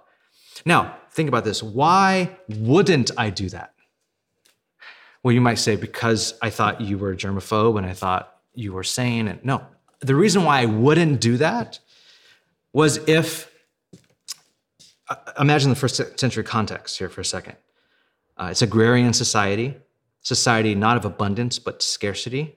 Now, 0.64 0.97
think 1.11 1.29
about 1.29 1.45
this. 1.45 1.62
Why 1.62 2.35
wouldn't 2.49 3.11
I 3.18 3.29
do 3.29 3.51
that? 3.51 3.75
Well, 5.23 5.35
you 5.35 5.42
might 5.42 5.59
say, 5.59 5.77
because 5.77 6.33
I 6.40 6.49
thought 6.49 6.81
you 6.81 6.97
were 6.97 7.12
a 7.12 7.16
germaphobe 7.16 7.77
and 7.77 7.87
I 7.87 7.92
thought 7.92 8.35
you 8.55 8.73
were 8.73 8.85
sane. 8.85 9.29
And 9.29 9.45
no, 9.45 9.61
the 10.01 10.14
reason 10.14 10.45
why 10.45 10.62
I 10.62 10.64
wouldn't 10.64 11.21
do 11.21 11.37
that 11.37 11.79
was 12.73 13.07
if, 13.07 13.53
uh, 15.11 15.16
imagine 15.38 15.68
the 15.68 15.77
first 15.77 15.97
century 16.18 16.42
context 16.42 16.97
here 16.97 17.11
for 17.11 17.21
a 17.21 17.25
second. 17.27 17.57
Uh, 18.38 18.49
it's 18.51 18.62
agrarian 18.62 19.12
society, 19.12 19.77
society 20.22 20.74
not 20.74 20.96
of 20.96 21.04
abundance, 21.04 21.58
but 21.58 21.82
scarcity. 21.82 22.56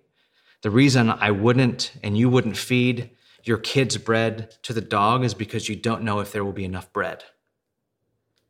The 0.61 0.71
reason 0.71 1.09
I 1.09 1.31
wouldn't 1.31 1.91
and 2.03 2.17
you 2.17 2.29
wouldn't 2.29 2.57
feed 2.57 3.11
your 3.43 3.57
kids 3.57 3.97
bread 3.97 4.55
to 4.63 4.73
the 4.73 4.81
dog 4.81 5.23
is 5.23 5.33
because 5.33 5.69
you 5.69 5.75
don't 5.75 6.03
know 6.03 6.19
if 6.19 6.31
there 6.31 6.43
will 6.43 6.51
be 6.51 6.65
enough 6.65 6.91
bread. 6.91 7.23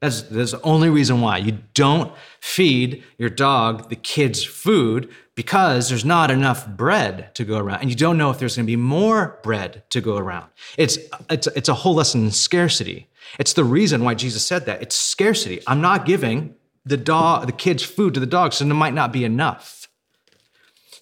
That's, 0.02 0.22
that's 0.24 0.52
the 0.52 0.62
only 0.62 0.90
reason 0.90 1.22
why. 1.22 1.38
You 1.38 1.60
don't 1.74 2.14
feed 2.40 3.04
your 3.18 3.30
dog 3.30 3.90
the 3.90 3.96
kids' 3.96 4.44
food 4.44 5.10
because 5.34 5.90
there's 5.90 6.06
not 6.06 6.32
enough 6.32 6.68
bread 6.68 7.34
to 7.36 7.44
go 7.44 7.58
around. 7.58 7.82
And 7.82 7.90
you 7.90 7.96
don't 7.96 8.18
know 8.18 8.30
if 8.30 8.40
there's 8.40 8.56
going 8.56 8.66
to 8.66 8.72
be 8.72 8.76
more 8.76 9.40
bread 9.44 9.84
to 9.90 10.02
go 10.02 10.18
around. 10.18 10.50
It's, 10.78 10.98
it's, 11.30 11.48
it's 11.48 11.70
a 11.70 11.74
whole 11.74 11.96
lesson 11.96 12.26
in 12.26 12.32
scarcity. 12.32 13.10
It's 13.40 13.54
the 13.54 13.64
reason 13.64 14.04
why 14.04 14.14
Jesus 14.14 14.46
said 14.46 14.66
that. 14.66 14.82
It's 14.82 14.96
scarcity. 14.96 15.62
I'm 15.68 15.82
not 15.82 16.06
giving 16.06 16.56
the 16.86 16.98
dog, 16.98 17.48
the 17.48 17.52
kids' 17.52 17.84
food 17.84 18.14
to 18.14 18.20
the 18.20 18.26
dog, 18.26 18.54
so 18.54 18.66
it 18.66 18.74
might 18.74 18.94
not 18.94 19.12
be 19.12 19.26
enough. 19.26 19.88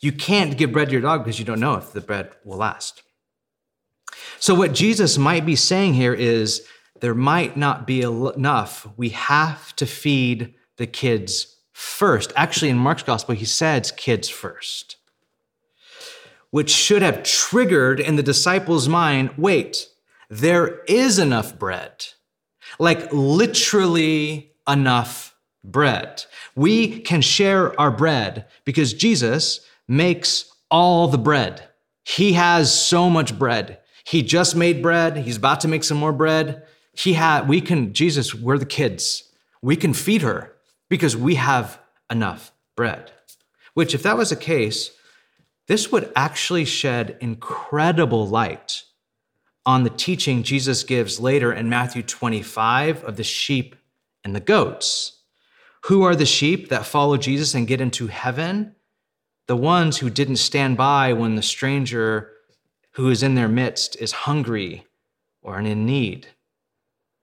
You 0.02 0.12
can't 0.12 0.58
give 0.58 0.72
bread 0.72 0.89
to 0.89 0.93
your 0.93 1.02
dog 1.02 1.24
because 1.24 1.39
you 1.39 1.46
don't 1.46 1.60
know 1.60 1.76
if 1.76 1.93
the 1.93 2.02
bread 2.02 2.32
will 2.43 2.58
last. 2.58 3.04
So, 4.39 4.54
what 4.54 4.74
Jesus 4.74 5.17
might 5.17 5.46
be 5.46 5.56
saying 5.56 5.93
here 5.93 6.13
is 6.13 6.67
there 7.00 7.15
might 7.15 7.58
not 7.58 7.88
be 7.88 8.02
enough. 8.02 8.88
We 8.98 9.10
have 9.10 9.76
to 9.78 9.86
feed 9.86 10.56
the 10.78 10.88
kids 10.88 11.58
first. 11.72 12.32
Actually, 12.36 12.69
in 12.69 12.78
Mark's 12.78 13.04
gospel, 13.04 13.36
he 13.36 13.46
says 13.46 13.91
kids 13.91 14.30
first, 14.30 14.98
which 16.50 16.69
should 16.69 17.02
have 17.02 17.24
triggered 17.24 18.00
in 18.00 18.15
the 18.15 18.24
disciples' 18.24 18.88
mind 18.88 19.32
wait, 19.38 19.88
there 20.30 20.82
is 20.88 21.19
enough 21.19 21.58
bread, 21.58 22.08
like 22.80 23.12
literally 23.12 24.52
enough 24.67 25.33
bread. 25.63 26.26
We 26.56 26.99
can 26.99 27.21
share 27.21 27.80
our 27.80 27.91
bread 27.91 28.45
because 28.65 28.93
Jesus 28.93 29.62
makes 29.88 30.52
all 30.69 31.08
the 31.08 31.17
bread. 31.17 31.63
He 32.04 32.34
has 32.34 32.78
so 32.78 33.10
much 33.10 33.38
bread. 33.38 33.80
He 34.06 34.21
just 34.21 34.56
made 34.56 34.82
bread. 34.82 35.17
He's 35.17 35.38
about 35.38 35.62
to 35.62 35.67
make 35.67 35.84
some 35.84 35.97
more 35.97 36.13
bread 36.13 36.63
he 36.93 37.13
had 37.13 37.47
we 37.47 37.60
can 37.60 37.93
jesus 37.93 38.34
we're 38.34 38.58
the 38.58 38.65
kids 38.65 39.30
we 39.62 39.76
can 39.76 39.93
feed 39.93 40.21
her 40.21 40.54
because 40.89 41.17
we 41.17 41.36
have 41.36 41.80
enough 42.10 42.52
bread 42.76 43.12
which 43.73 43.93
if 43.93 44.04
that 44.04 44.17
was 44.17 44.30
the 44.30 44.36
case 44.36 44.91
this 45.67 45.91
would 45.91 46.12
actually 46.15 46.65
shed 46.65 47.17
incredible 47.19 48.28
light 48.28 48.84
on 49.65 49.84
the 49.84 49.89
teaching 49.89 50.43
jesus 50.43 50.84
gives 50.84 51.19
later 51.19 51.52
in 51.52 51.67
matthew 51.67 52.04
25 52.04 53.04
of 53.04 53.17
the 53.17 53.23
sheep 53.23 53.76
and 54.23 54.36
the 54.36 54.39
goats 54.39 55.23
who 55.86 56.04
are 56.04 56.15
the 56.15 56.26
sheep 56.26 56.69
that 56.69 56.86
follow 56.86 57.17
jesus 57.17 57.54
and 57.54 57.67
get 57.67 57.82
into 57.82 58.08
heaven? 58.08 58.76
The 59.48 59.58
ones 59.58 59.98
who 59.98 60.10
didn't 60.10 60.38
stand 60.38 60.78
by 60.78 61.13
when 61.13 61.36
the 61.36 61.41
stranger 61.41 62.32
who 62.91 63.10
is 63.10 63.24
in 63.24 63.36
their 63.36 63.50
midst 63.50 63.96
is 63.98 64.12
hungry 64.12 64.86
or 65.41 65.60
in 65.60 65.86
need. 65.86 66.28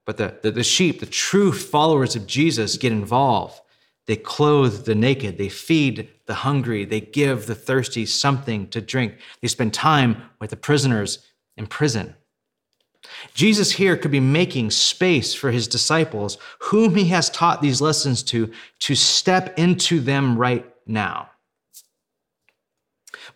But 0.05 0.17
the, 0.17 0.37
the, 0.41 0.51
the, 0.51 0.63
sheep, 0.63 0.99
the 0.99 1.05
true 1.05 1.51
followers 1.51 2.15
of 2.15 2.27
Jesus, 2.27 2.77
get 2.77 2.91
involved. 2.91 3.59
They 4.07 4.15
clothe 4.15 4.85
the 4.85 4.95
naked, 4.95 5.37
they 5.37 5.49
feed 5.49 6.09
the 6.25 6.33
hungry, 6.33 6.85
they 6.85 7.01
give 7.01 7.45
the 7.45 7.55
thirsty 7.55 8.05
something 8.05 8.67
to 8.69 8.81
drink, 8.81 9.15
they 9.41 9.47
spend 9.47 9.73
time 9.73 10.23
with 10.39 10.49
the 10.49 10.57
prisoners 10.57 11.19
in 11.55 11.67
prison. 11.67 12.15
Jesus 13.33 13.71
here 13.71 13.97
could 13.97 14.11
be 14.11 14.19
making 14.19 14.71
space 14.71 15.33
for 15.33 15.51
his 15.51 15.67
disciples, 15.67 16.37
whom 16.59 16.95
he 16.95 17.05
has 17.05 17.29
taught 17.29 17.61
these 17.61 17.81
lessons 17.81 18.23
to, 18.23 18.51
to 18.79 18.95
step 18.95 19.57
into 19.57 19.99
them 19.99 20.37
right 20.37 20.65
now. 20.85 21.29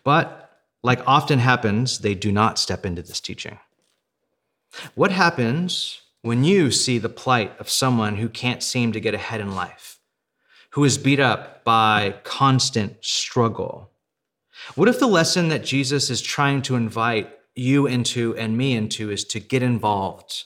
But, 0.04 0.50
like 0.82 1.02
often 1.06 1.38
happens, 1.40 1.98
they 2.00 2.14
do 2.14 2.30
not 2.30 2.58
step 2.58 2.86
into 2.86 3.02
this 3.02 3.20
teaching. 3.20 3.58
What 4.94 5.10
happens 5.10 6.00
when 6.22 6.44
you 6.44 6.70
see 6.70 6.98
the 6.98 7.08
plight 7.08 7.58
of 7.58 7.70
someone 7.70 8.16
who 8.16 8.28
can't 8.28 8.62
seem 8.62 8.92
to 8.92 9.00
get 9.00 9.14
ahead 9.14 9.40
in 9.40 9.54
life, 9.54 9.98
who 10.70 10.84
is 10.84 10.98
beat 10.98 11.20
up 11.20 11.64
by 11.64 12.16
constant 12.24 12.96
struggle? 13.00 13.90
What 14.74 14.88
if 14.88 14.98
the 14.98 15.06
lesson 15.06 15.48
that 15.48 15.64
Jesus 15.64 16.10
is 16.10 16.20
trying 16.20 16.62
to 16.62 16.76
invite 16.76 17.35
you 17.56 17.86
into 17.86 18.36
and 18.36 18.56
me 18.56 18.74
into 18.74 19.10
is 19.10 19.24
to 19.24 19.40
get 19.40 19.62
involved? 19.62 20.44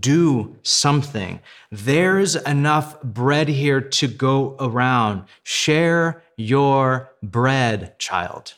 Do 0.00 0.56
something. 0.62 1.40
There's 1.70 2.36
enough 2.36 3.00
bread 3.02 3.48
here 3.48 3.80
to 3.80 4.08
go 4.08 4.56
around. 4.58 5.24
Share 5.42 6.22
your 6.36 7.10
bread, 7.22 7.98
child. 7.98 8.54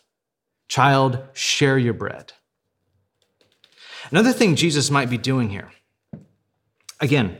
Child, 0.69 1.23
share 1.33 1.79
your 1.79 1.95
bread. 1.95 2.33
Another 4.11 4.33
thing 4.33 4.57
Jesus 4.57 4.91
might 4.91 5.11
be 5.11 5.19
doing 5.19 5.51
here 5.51 5.73
Again, 7.01 7.39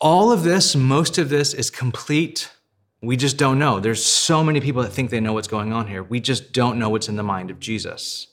all 0.00 0.30
of 0.30 0.44
this, 0.44 0.76
most 0.76 1.18
of 1.18 1.28
this 1.28 1.52
is 1.52 1.70
complete. 1.70 2.50
We 3.02 3.16
just 3.16 3.36
don't 3.36 3.58
know. 3.58 3.80
There's 3.80 4.04
so 4.04 4.44
many 4.44 4.60
people 4.60 4.82
that 4.82 4.90
think 4.90 5.10
they 5.10 5.20
know 5.20 5.32
what's 5.32 5.48
going 5.48 5.72
on 5.72 5.88
here. 5.88 6.02
We 6.02 6.20
just 6.20 6.52
don't 6.52 6.78
know 6.78 6.88
what's 6.90 7.08
in 7.08 7.16
the 7.16 7.22
mind 7.22 7.50
of 7.50 7.58
Jesus. 7.58 8.28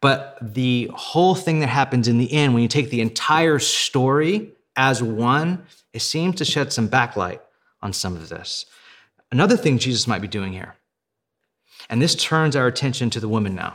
But 0.00 0.38
the 0.40 0.90
whole 0.94 1.34
thing 1.34 1.60
that 1.60 1.68
happens 1.68 2.06
in 2.06 2.18
the 2.18 2.32
end, 2.32 2.54
when 2.54 2.62
you 2.62 2.68
take 2.68 2.90
the 2.90 3.00
entire 3.00 3.58
story 3.58 4.52
as 4.76 5.02
one, 5.02 5.66
it 5.92 6.02
seems 6.02 6.36
to 6.36 6.44
shed 6.44 6.72
some 6.72 6.88
backlight 6.88 7.40
on 7.82 7.92
some 7.92 8.14
of 8.14 8.28
this. 8.28 8.66
Another 9.32 9.56
thing 9.56 9.78
Jesus 9.78 10.06
might 10.06 10.22
be 10.22 10.28
doing 10.28 10.52
here, 10.52 10.76
and 11.90 12.00
this 12.00 12.14
turns 12.14 12.54
our 12.54 12.66
attention 12.66 13.10
to 13.10 13.20
the 13.20 13.28
woman 13.28 13.54
now. 13.54 13.74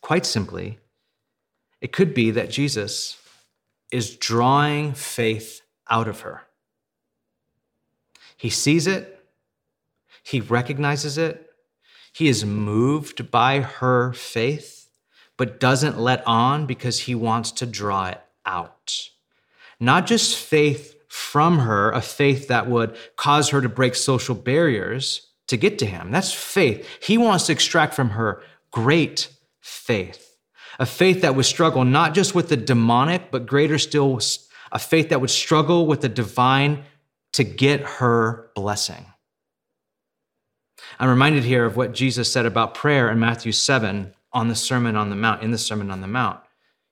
Quite 0.00 0.26
simply, 0.26 0.78
it 1.80 1.92
could 1.92 2.12
be 2.12 2.30
that 2.32 2.50
Jesus 2.50 3.18
is 3.92 4.16
drawing 4.16 4.94
faith 4.94 5.62
out 5.88 6.08
of 6.08 6.20
her. 6.20 6.42
He 8.36 8.50
sees 8.50 8.86
it, 8.88 9.24
he 10.24 10.40
recognizes 10.40 11.18
it, 11.18 11.51
he 12.12 12.28
is 12.28 12.44
moved 12.44 13.30
by 13.30 13.60
her 13.60 14.12
faith, 14.12 14.88
but 15.36 15.58
doesn't 15.58 15.98
let 15.98 16.26
on 16.26 16.66
because 16.66 17.00
he 17.00 17.14
wants 17.14 17.50
to 17.52 17.66
draw 17.66 18.06
it 18.06 18.20
out. 18.44 19.08
Not 19.80 20.06
just 20.06 20.36
faith 20.36 20.94
from 21.08 21.60
her, 21.60 21.90
a 21.90 22.00
faith 22.00 22.48
that 22.48 22.68
would 22.68 22.96
cause 23.16 23.48
her 23.50 23.60
to 23.60 23.68
break 23.68 23.94
social 23.94 24.34
barriers 24.34 25.28
to 25.48 25.56
get 25.56 25.78
to 25.78 25.86
him. 25.86 26.10
That's 26.10 26.32
faith. 26.32 26.86
He 27.02 27.18
wants 27.18 27.46
to 27.46 27.52
extract 27.52 27.94
from 27.94 28.10
her 28.10 28.42
great 28.70 29.28
faith, 29.60 30.36
a 30.78 30.86
faith 30.86 31.22
that 31.22 31.34
would 31.34 31.46
struggle 31.46 31.84
not 31.84 32.14
just 32.14 32.34
with 32.34 32.48
the 32.48 32.56
demonic, 32.56 33.30
but 33.30 33.46
greater 33.46 33.78
still, 33.78 34.20
a 34.70 34.78
faith 34.78 35.08
that 35.10 35.20
would 35.20 35.30
struggle 35.30 35.86
with 35.86 36.00
the 36.00 36.08
divine 36.08 36.84
to 37.32 37.44
get 37.44 37.80
her 37.80 38.50
blessing. 38.54 39.06
I'm 41.02 41.08
reminded 41.08 41.42
here 41.42 41.64
of 41.64 41.76
what 41.76 41.94
Jesus 41.94 42.30
said 42.30 42.46
about 42.46 42.74
prayer 42.74 43.10
in 43.10 43.18
Matthew 43.18 43.50
7 43.50 44.14
on 44.32 44.46
the 44.46 44.54
Sermon 44.54 44.94
on 44.94 45.10
the 45.10 45.16
Mount, 45.16 45.42
in 45.42 45.50
the 45.50 45.58
Sermon 45.58 45.90
on 45.90 46.00
the 46.00 46.06
Mount. 46.06 46.38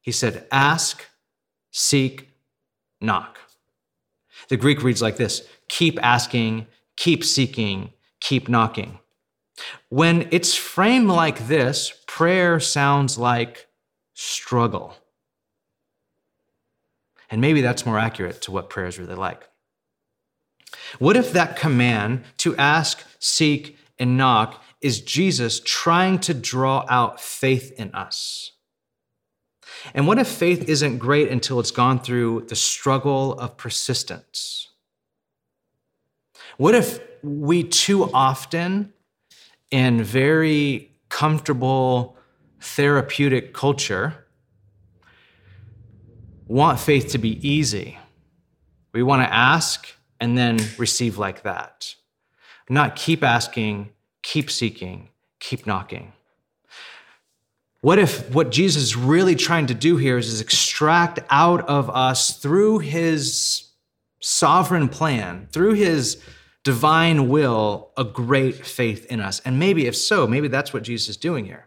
He 0.01 0.11
said, 0.11 0.49
Ask, 0.51 1.07
seek, 1.71 2.29
knock. 3.01 3.39
The 4.49 4.57
Greek 4.57 4.83
reads 4.83 5.01
like 5.01 5.17
this 5.17 5.47
keep 5.69 5.97
asking, 6.03 6.67
keep 6.97 7.25
seeking, 7.25 7.93
keep 8.19 8.49
knocking. 8.49 8.99
When 9.91 10.27
it's 10.33 10.57
framed 10.57 11.07
like 11.07 11.47
this, 11.47 11.95
prayer 12.09 12.59
sounds 12.59 13.17
like 13.17 13.69
struggle. 14.15 14.97
And 17.31 17.41
maybe 17.41 17.61
that's 17.61 17.87
more 17.87 18.01
accurate 18.01 18.43
to 18.43 18.51
what 18.51 18.71
prayer 18.71 18.87
is 18.87 18.99
really 18.99 19.15
like. 19.15 19.49
What 20.99 21.17
if 21.17 21.31
that 21.31 21.55
command 21.55 22.25
to 22.39 22.57
ask, 22.57 23.07
seek, 23.21 23.77
and 24.01 24.17
knock 24.17 24.63
is 24.81 25.01
Jesus 25.01 25.61
trying 25.65 26.19
to 26.21 26.35
draw 26.35 26.85
out 26.89 27.21
faith 27.21 27.73
in 27.79 27.95
us? 27.95 28.53
And 29.95 30.07
what 30.07 30.19
if 30.19 30.27
faith 30.27 30.69
isn't 30.69 30.99
great 30.99 31.29
until 31.29 31.61
it's 31.61 31.71
gone 31.71 32.01
through 32.01 32.47
the 32.49 32.57
struggle 32.57 33.35
of 33.35 33.57
persistence? 33.57 34.69
What 36.57 36.75
if 36.75 37.01
we 37.23 37.63
too 37.63 38.11
often, 38.13 38.93
in 39.71 40.03
very 40.03 40.91
comfortable 41.09 42.17
therapeutic 42.61 43.55
culture, 43.55 44.27
want 46.47 46.81
faith 46.81 47.13
to 47.13 47.19
be 47.19 47.47
easy? 47.47 47.99
We 48.93 49.03
want 49.03 49.23
to 49.23 49.33
ask 49.33 49.87
and 50.19 50.37
then 50.37 50.59
receive 50.77 51.17
like 51.17 51.43
that. 51.45 51.95
Not 52.71 52.95
keep 52.95 53.25
asking, 53.25 53.91
keep 54.23 54.49
seeking, 54.49 55.09
keep 55.41 55.67
knocking. 55.67 56.13
What 57.81 57.99
if 57.99 58.33
what 58.33 58.51
Jesus 58.51 58.85
is 58.85 58.97
really 58.97 59.35
trying 59.35 59.67
to 59.67 59.75
do 59.75 59.97
here 59.97 60.19
is, 60.19 60.29
is 60.29 60.41
extract 60.41 61.19
out 61.31 61.69
of 61.69 61.91
us 61.91 62.39
through 62.39 62.79
his 62.79 63.71
sovereign 64.21 64.89
plan, 64.89 65.49
through 65.51 65.73
his 65.75 66.23
divine 66.63 67.29
will, 67.29 67.91
a 67.97 68.05
great 68.05 68.65
faith 68.65 69.05
in 69.07 69.21
us? 69.21 69.41
And 69.45 69.59
maybe, 69.59 69.87
if 69.87 69.97
so, 69.97 70.29
maybe 70.29 70.47
that's 70.47 70.73
what 70.73 70.85
Jesus 70.85 71.09
is 71.09 71.17
doing 71.17 71.47
here. 71.47 71.67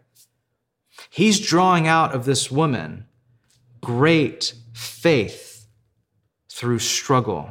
He's 1.10 1.38
drawing 1.38 1.86
out 1.86 2.14
of 2.14 2.24
this 2.24 2.50
woman 2.50 3.06
great 3.82 4.54
faith 4.72 5.66
through 6.48 6.78
struggle. 6.78 7.50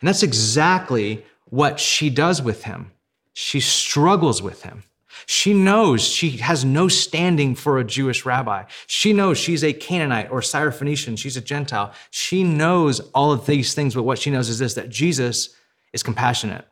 And 0.00 0.08
that's 0.08 0.22
exactly 0.22 1.24
what 1.50 1.80
she 1.80 2.10
does 2.10 2.42
with 2.42 2.64
him. 2.64 2.92
She 3.32 3.60
struggles 3.60 4.42
with 4.42 4.62
him. 4.62 4.84
She 5.26 5.52
knows 5.52 6.06
she 6.06 6.30
has 6.38 6.64
no 6.64 6.88
standing 6.88 7.54
for 7.54 7.78
a 7.78 7.84
Jewish 7.84 8.24
rabbi. 8.24 8.64
She 8.86 9.12
knows 9.12 9.38
she's 9.38 9.64
a 9.64 9.72
Canaanite 9.72 10.30
or 10.30 10.40
Syrophoenician. 10.40 11.18
She's 11.18 11.36
a 11.36 11.40
Gentile. 11.40 11.92
She 12.10 12.44
knows 12.44 13.00
all 13.14 13.32
of 13.32 13.46
these 13.46 13.74
things, 13.74 13.94
but 13.94 14.04
what 14.04 14.18
she 14.18 14.30
knows 14.30 14.48
is 14.48 14.58
this 14.58 14.74
that 14.74 14.88
Jesus 14.88 15.54
is 15.92 16.02
compassionate. 16.02 16.66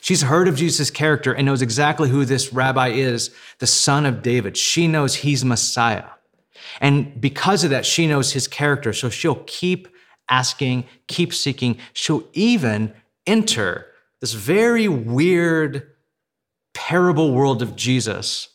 She's 0.00 0.22
heard 0.22 0.48
of 0.48 0.56
Jesus' 0.56 0.90
character 0.90 1.32
and 1.32 1.46
knows 1.46 1.62
exactly 1.62 2.10
who 2.10 2.24
this 2.24 2.52
rabbi 2.52 2.88
is, 2.88 3.34
the 3.58 3.66
son 3.66 4.04
of 4.04 4.22
David. 4.22 4.56
She 4.56 4.86
knows 4.86 5.16
he's 5.16 5.44
Messiah. 5.44 6.04
And 6.80 7.20
because 7.20 7.64
of 7.64 7.70
that, 7.70 7.86
she 7.86 8.06
knows 8.06 8.32
his 8.32 8.46
character. 8.46 8.92
So 8.92 9.08
she'll 9.08 9.42
keep 9.46 9.88
asking, 10.28 10.84
keep 11.06 11.32
seeking. 11.32 11.78
She'll 11.92 12.24
even 12.32 12.92
enter 13.26 13.86
this 14.20 14.32
very 14.32 14.88
weird 14.88 15.90
parable 16.72 17.32
world 17.32 17.62
of 17.62 17.76
Jesus 17.76 18.48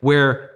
where 0.00 0.50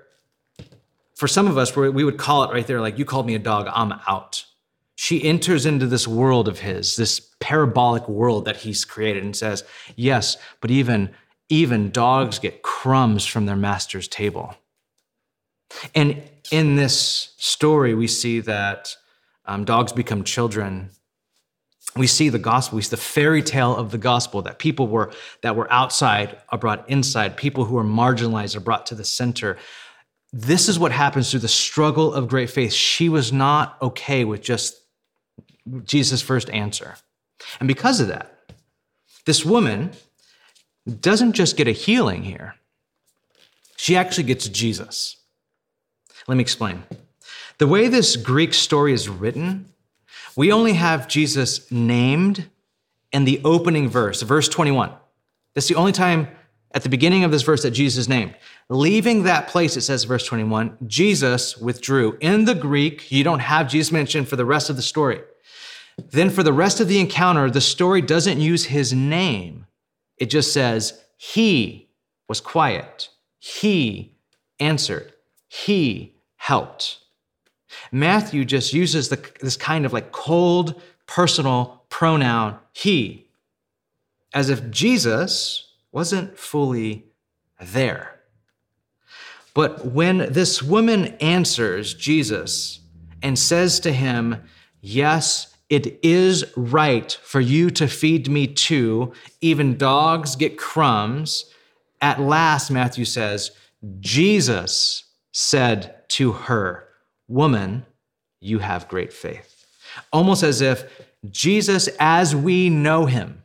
for 1.20 1.28
some 1.28 1.48
of 1.48 1.58
us, 1.58 1.76
we 1.76 2.02
would 2.02 2.16
call 2.16 2.44
it 2.44 2.50
right 2.50 2.66
there, 2.66 2.80
like 2.80 2.98
you 2.98 3.04
called 3.04 3.26
me 3.26 3.34
a 3.34 3.38
dog, 3.38 3.68
I'm 3.74 3.92
out. 4.08 4.46
She 4.94 5.22
enters 5.22 5.66
into 5.66 5.86
this 5.86 6.08
world 6.08 6.48
of 6.48 6.60
his, 6.60 6.96
this 6.96 7.20
parabolic 7.40 8.08
world 8.08 8.46
that 8.46 8.56
he's 8.56 8.86
created 8.86 9.22
and 9.22 9.36
says, 9.36 9.62
yes, 9.96 10.38
but 10.62 10.70
even, 10.70 11.10
even 11.50 11.90
dogs 11.90 12.38
get 12.38 12.62
crumbs 12.62 13.26
from 13.26 13.44
their 13.44 13.56
master's 13.56 14.08
table. 14.08 14.54
And 15.94 16.22
in 16.50 16.76
this 16.76 17.34
story, 17.36 17.94
we 17.94 18.06
see 18.06 18.40
that 18.40 18.96
um, 19.44 19.66
dogs 19.66 19.92
become 19.92 20.24
children. 20.24 20.88
We 21.96 22.06
see 22.06 22.28
the 22.28 22.38
gospel, 22.38 22.76
we 22.76 22.82
see 22.82 22.90
the 22.90 22.96
fairy 22.96 23.42
tale 23.42 23.74
of 23.74 23.90
the 23.90 23.98
gospel 23.98 24.42
that 24.42 24.58
people 24.58 24.86
were 24.86 25.12
that 25.42 25.56
were 25.56 25.70
outside 25.72 26.38
are 26.50 26.58
brought 26.58 26.88
inside, 26.88 27.36
people 27.36 27.64
who 27.64 27.76
are 27.78 27.84
marginalized 27.84 28.56
are 28.56 28.60
brought 28.60 28.86
to 28.86 28.94
the 28.94 29.04
center. 29.04 29.56
This 30.32 30.68
is 30.68 30.78
what 30.78 30.92
happens 30.92 31.30
through 31.30 31.40
the 31.40 31.48
struggle 31.48 32.14
of 32.14 32.28
great 32.28 32.50
faith. 32.50 32.72
She 32.72 33.08
was 33.08 33.32
not 33.32 33.76
okay 33.82 34.24
with 34.24 34.40
just 34.40 34.80
Jesus' 35.84 36.22
first 36.22 36.48
answer. 36.50 36.96
And 37.58 37.66
because 37.66 38.00
of 38.00 38.08
that, 38.08 38.36
this 39.26 39.44
woman 39.44 39.90
doesn't 41.00 41.32
just 41.32 41.56
get 41.56 41.68
a 41.68 41.72
healing 41.72 42.22
here, 42.22 42.54
she 43.76 43.96
actually 43.96 44.24
gets 44.24 44.48
Jesus. 44.48 45.16
Let 46.28 46.36
me 46.36 46.42
explain. 46.42 46.84
The 47.58 47.66
way 47.66 47.88
this 47.88 48.16
Greek 48.16 48.54
story 48.54 48.92
is 48.92 49.08
written, 49.08 49.72
we 50.36 50.52
only 50.52 50.74
have 50.74 51.08
Jesus 51.08 51.70
named 51.70 52.48
in 53.12 53.24
the 53.24 53.40
opening 53.44 53.88
verse, 53.88 54.22
verse 54.22 54.48
21. 54.48 54.92
That's 55.54 55.68
the 55.68 55.74
only 55.74 55.92
time 55.92 56.28
at 56.72 56.82
the 56.82 56.88
beginning 56.88 57.24
of 57.24 57.30
this 57.30 57.42
verse 57.42 57.62
that 57.62 57.72
Jesus 57.72 57.98
is 57.98 58.08
named. 58.08 58.34
Leaving 58.68 59.24
that 59.24 59.48
place, 59.48 59.76
it 59.76 59.80
says, 59.80 60.04
verse 60.04 60.24
21, 60.26 60.78
Jesus 60.86 61.56
withdrew. 61.56 62.16
In 62.20 62.44
the 62.44 62.54
Greek, 62.54 63.10
you 63.10 63.24
don't 63.24 63.40
have 63.40 63.68
Jesus 63.68 63.90
mentioned 63.90 64.28
for 64.28 64.36
the 64.36 64.44
rest 64.44 64.70
of 64.70 64.76
the 64.76 64.82
story. 64.82 65.20
Then 66.10 66.30
for 66.30 66.42
the 66.42 66.52
rest 66.52 66.80
of 66.80 66.88
the 66.88 67.00
encounter, 67.00 67.50
the 67.50 67.60
story 67.60 68.00
doesn't 68.00 68.40
use 68.40 68.66
his 68.66 68.92
name. 68.92 69.66
It 70.16 70.30
just 70.30 70.52
says, 70.52 71.00
He 71.16 71.88
was 72.28 72.40
quiet. 72.40 73.08
He 73.38 74.14
answered. 74.60 75.12
He 75.48 76.14
helped. 76.36 76.98
Matthew 77.92 78.44
just 78.44 78.72
uses 78.72 79.08
the, 79.08 79.20
this 79.40 79.56
kind 79.56 79.86
of 79.86 79.92
like 79.92 80.12
cold 80.12 80.80
personal 81.06 81.84
pronoun, 81.88 82.58
he, 82.72 83.28
as 84.32 84.48
if 84.48 84.70
Jesus 84.70 85.72
wasn't 85.92 86.38
fully 86.38 87.04
there. 87.60 88.20
But 89.54 89.86
when 89.86 90.32
this 90.32 90.62
woman 90.62 91.06
answers 91.20 91.94
Jesus 91.94 92.80
and 93.22 93.38
says 93.38 93.80
to 93.80 93.92
him, 93.92 94.42
Yes, 94.80 95.54
it 95.68 95.98
is 96.02 96.44
right 96.56 97.18
for 97.22 97.40
you 97.40 97.70
to 97.70 97.86
feed 97.86 98.28
me 98.28 98.46
too, 98.46 99.12
even 99.40 99.76
dogs 99.76 100.36
get 100.36 100.56
crumbs. 100.56 101.46
At 102.00 102.20
last, 102.20 102.70
Matthew 102.70 103.04
says, 103.04 103.50
Jesus 104.00 105.04
said 105.32 106.08
to 106.08 106.32
her, 106.32 106.89
Woman, 107.30 107.86
you 108.40 108.58
have 108.58 108.88
great 108.88 109.12
faith. 109.12 109.64
Almost 110.12 110.42
as 110.42 110.60
if 110.60 111.06
Jesus, 111.30 111.88
as 112.00 112.34
we 112.34 112.68
know 112.68 113.06
him, 113.06 113.44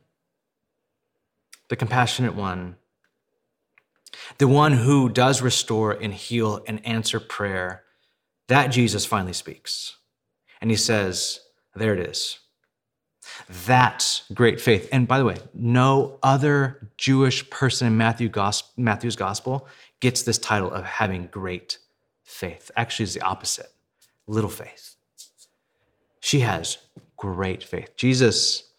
the 1.70 1.76
compassionate 1.76 2.34
one, 2.34 2.78
the 4.40 4.48
one 4.48 4.72
who 4.72 5.08
does 5.08 5.44
restore 5.44 5.92
and 5.92 6.16
heal 6.16 6.64
and 6.68 6.84
answer 6.84 7.20
prayer, 7.20 7.84
that 8.48 8.70
Jesus 8.70 9.06
finally 9.06 9.34
speaks. 9.34 9.98
And 10.60 10.72
he 10.72 10.78
says, 10.78 11.42
There 11.76 11.94
it 11.94 12.10
is. 12.10 12.40
That's 13.68 14.24
great 14.34 14.60
faith. 14.60 14.90
And 14.92 15.08
by 15.08 15.20
the 15.20 15.26
way, 15.26 15.38
no 15.54 16.18
other 16.24 16.90
Jewish 16.98 17.48
person 17.52 17.86
in 17.86 17.98
Matthew 17.98 18.32
Matthew's 18.78 19.16
gospel 19.16 19.68
gets 20.00 20.24
this 20.24 20.40
title 20.40 20.72
of 20.72 20.86
having 20.86 21.28
great 21.28 21.78
faith. 22.24 22.72
Actually, 22.76 23.04
it's 23.04 23.14
the 23.14 23.22
opposite 23.22 23.70
little 24.28 24.50
faith. 24.50 24.96
She 26.20 26.40
has 26.40 26.78
great 27.18 27.64
faith. 27.64 27.96
Jesus, 27.96 28.72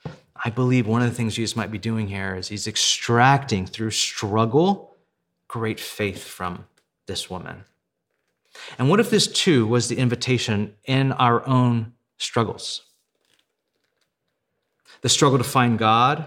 I 0.44 0.50
believe 0.50 0.86
one 0.86 1.02
of 1.02 1.08
the 1.08 1.14
things 1.14 1.34
Jesus 1.34 1.56
might 1.56 1.70
be 1.70 1.78
doing 1.78 2.08
here 2.08 2.34
is 2.34 2.48
he's 2.48 2.66
extracting 2.66 3.66
through 3.66 3.90
struggle 3.90 4.96
great 5.48 5.78
faith 5.78 6.24
from 6.24 6.66
this 7.06 7.30
woman. 7.30 7.64
And 8.78 8.88
what 8.88 9.00
if 9.00 9.10
this 9.10 9.26
too 9.26 9.66
was 9.66 9.88
the 9.88 9.96
invitation 9.96 10.74
in 10.84 11.12
our 11.12 11.46
own 11.46 11.92
struggles? 12.18 12.82
The 15.02 15.08
struggle 15.08 15.38
to 15.38 15.44
find 15.44 15.78
God, 15.78 16.26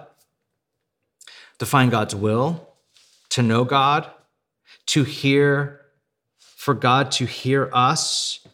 to 1.57 1.65
find 1.65 1.91
God's 1.91 2.15
will, 2.15 2.69
to 3.29 3.41
know 3.41 3.65
God, 3.65 4.09
to 4.87 5.03
hear, 5.03 5.81
for 6.37 6.73
God 6.73 7.11
to 7.13 7.25
hear 7.25 7.69
us 7.73 8.47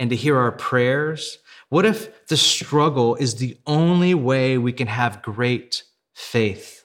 and 0.00 0.10
to 0.10 0.16
hear 0.16 0.36
our 0.36 0.50
prayers? 0.50 1.38
What 1.68 1.86
if 1.86 2.26
the 2.26 2.36
struggle 2.36 3.14
is 3.14 3.36
the 3.36 3.56
only 3.66 4.14
way 4.14 4.58
we 4.58 4.72
can 4.72 4.88
have 4.88 5.22
great 5.22 5.84
faith? 6.14 6.84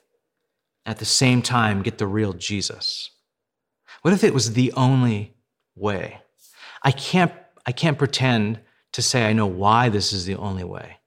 At 0.84 0.98
the 0.98 1.04
same 1.04 1.42
time, 1.42 1.82
get 1.82 1.98
the 1.98 2.06
real 2.06 2.32
Jesus? 2.34 3.10
What 4.02 4.14
if 4.14 4.22
it 4.22 4.34
was 4.34 4.52
the 4.52 4.72
only 4.74 5.34
way? 5.74 6.20
I 6.82 6.92
can't, 6.92 7.32
I 7.64 7.72
can't 7.72 7.98
pretend 7.98 8.60
to 8.92 9.02
say 9.02 9.26
I 9.26 9.32
know 9.32 9.46
why 9.46 9.88
this 9.88 10.12
is 10.12 10.26
the 10.26 10.36
only 10.36 10.62
way. 10.62 10.98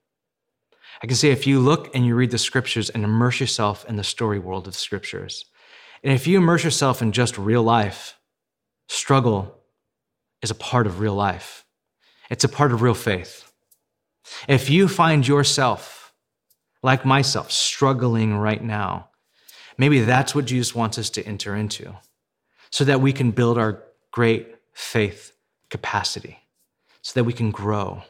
I 1.02 1.06
can 1.06 1.16
say 1.16 1.30
if 1.30 1.46
you 1.46 1.60
look 1.60 1.94
and 1.94 2.04
you 2.04 2.14
read 2.14 2.30
the 2.30 2.38
scriptures 2.38 2.90
and 2.90 3.04
immerse 3.04 3.40
yourself 3.40 3.88
in 3.88 3.96
the 3.96 4.04
story 4.04 4.38
world 4.38 4.66
of 4.66 4.74
the 4.74 4.78
scriptures, 4.78 5.46
and 6.02 6.12
if 6.12 6.26
you 6.26 6.38
immerse 6.38 6.64
yourself 6.64 7.00
in 7.00 7.12
just 7.12 7.38
real 7.38 7.62
life, 7.62 8.18
struggle 8.88 9.56
is 10.42 10.50
a 10.50 10.54
part 10.54 10.86
of 10.86 11.00
real 11.00 11.14
life. 11.14 11.64
It's 12.30 12.44
a 12.44 12.48
part 12.48 12.72
of 12.72 12.80
real 12.80 12.94
faith. 12.94 13.52
If 14.48 14.70
you 14.70 14.88
find 14.88 15.26
yourself, 15.26 16.14
like 16.82 17.04
myself, 17.04 17.50
struggling 17.50 18.36
right 18.36 18.62
now, 18.62 19.08
maybe 19.76 20.00
that's 20.00 20.34
what 20.34 20.44
Jesus 20.44 20.74
wants 20.74 20.96
us 20.96 21.10
to 21.10 21.26
enter 21.26 21.56
into 21.56 21.96
so 22.70 22.84
that 22.84 23.00
we 23.00 23.12
can 23.12 23.32
build 23.32 23.58
our 23.58 23.82
great 24.12 24.54
faith 24.72 25.32
capacity, 25.68 26.38
so 27.02 27.12
that 27.14 27.24
we 27.24 27.32
can 27.32 27.50
grow, 27.50 28.02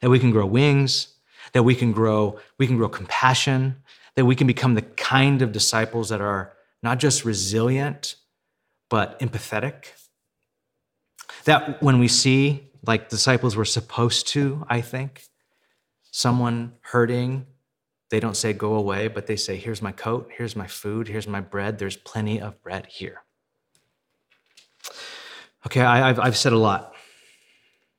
that 0.00 0.10
we 0.10 0.18
can 0.18 0.30
grow 0.30 0.46
wings, 0.46 1.08
that 1.52 1.62
we 1.62 1.74
can 1.74 1.92
grow, 1.92 2.38
we 2.58 2.66
can 2.66 2.76
grow 2.76 2.88
compassion, 2.88 3.76
that 4.14 4.26
we 4.26 4.36
can 4.36 4.46
become 4.46 4.74
the 4.74 4.82
kind 4.82 5.42
of 5.42 5.52
disciples 5.52 6.10
that 6.10 6.20
are 6.20 6.52
not 6.82 6.98
just 6.98 7.24
resilient, 7.24 8.16
but 8.88 9.18
empathetic. 9.20 9.86
That 11.44 11.82
when 11.82 11.98
we 11.98 12.08
see, 12.08 12.65
like 12.84 13.08
disciples 13.08 13.56
were 13.56 13.64
supposed 13.64 14.28
to, 14.28 14.66
I 14.68 14.80
think, 14.80 15.24
someone 16.10 16.72
hurting, 16.80 17.46
they 18.10 18.20
don't 18.20 18.36
say, 18.36 18.52
go 18.52 18.74
away, 18.74 19.08
but 19.08 19.26
they 19.26 19.36
say, 19.36 19.56
here's 19.56 19.82
my 19.82 19.92
coat, 19.92 20.30
here's 20.36 20.56
my 20.56 20.66
food, 20.66 21.08
here's 21.08 21.26
my 21.26 21.40
bread, 21.40 21.78
there's 21.78 21.96
plenty 21.96 22.40
of 22.40 22.62
bread 22.62 22.86
here. 22.86 23.22
Okay, 25.66 25.80
I, 25.80 26.08
have 26.08 26.20
I've 26.20 26.36
said 26.36 26.52
a 26.52 26.58
lot. 26.58 26.94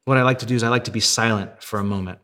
What 0.05 0.17
I 0.17 0.23
like 0.23 0.39
to 0.39 0.45
do 0.45 0.55
is 0.55 0.63
I 0.63 0.69
like 0.69 0.85
to 0.85 0.91
be 0.91 1.01
silent 1.01 1.61
for 1.61 1.79
a 1.79 1.83
moment 1.83 2.19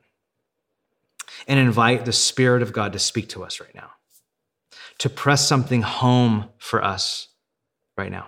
and 1.47 1.59
invite 1.59 2.05
the 2.05 2.13
Spirit 2.13 2.61
of 2.61 2.71
God 2.71 2.93
to 2.93 2.99
speak 2.99 3.29
to 3.29 3.43
us 3.43 3.59
right 3.59 3.75
now, 3.75 3.91
to 4.99 5.09
press 5.09 5.45
something 5.45 5.81
home 5.81 6.49
for 6.57 6.83
us 6.83 7.27
right 7.97 8.11
now. 8.11 8.27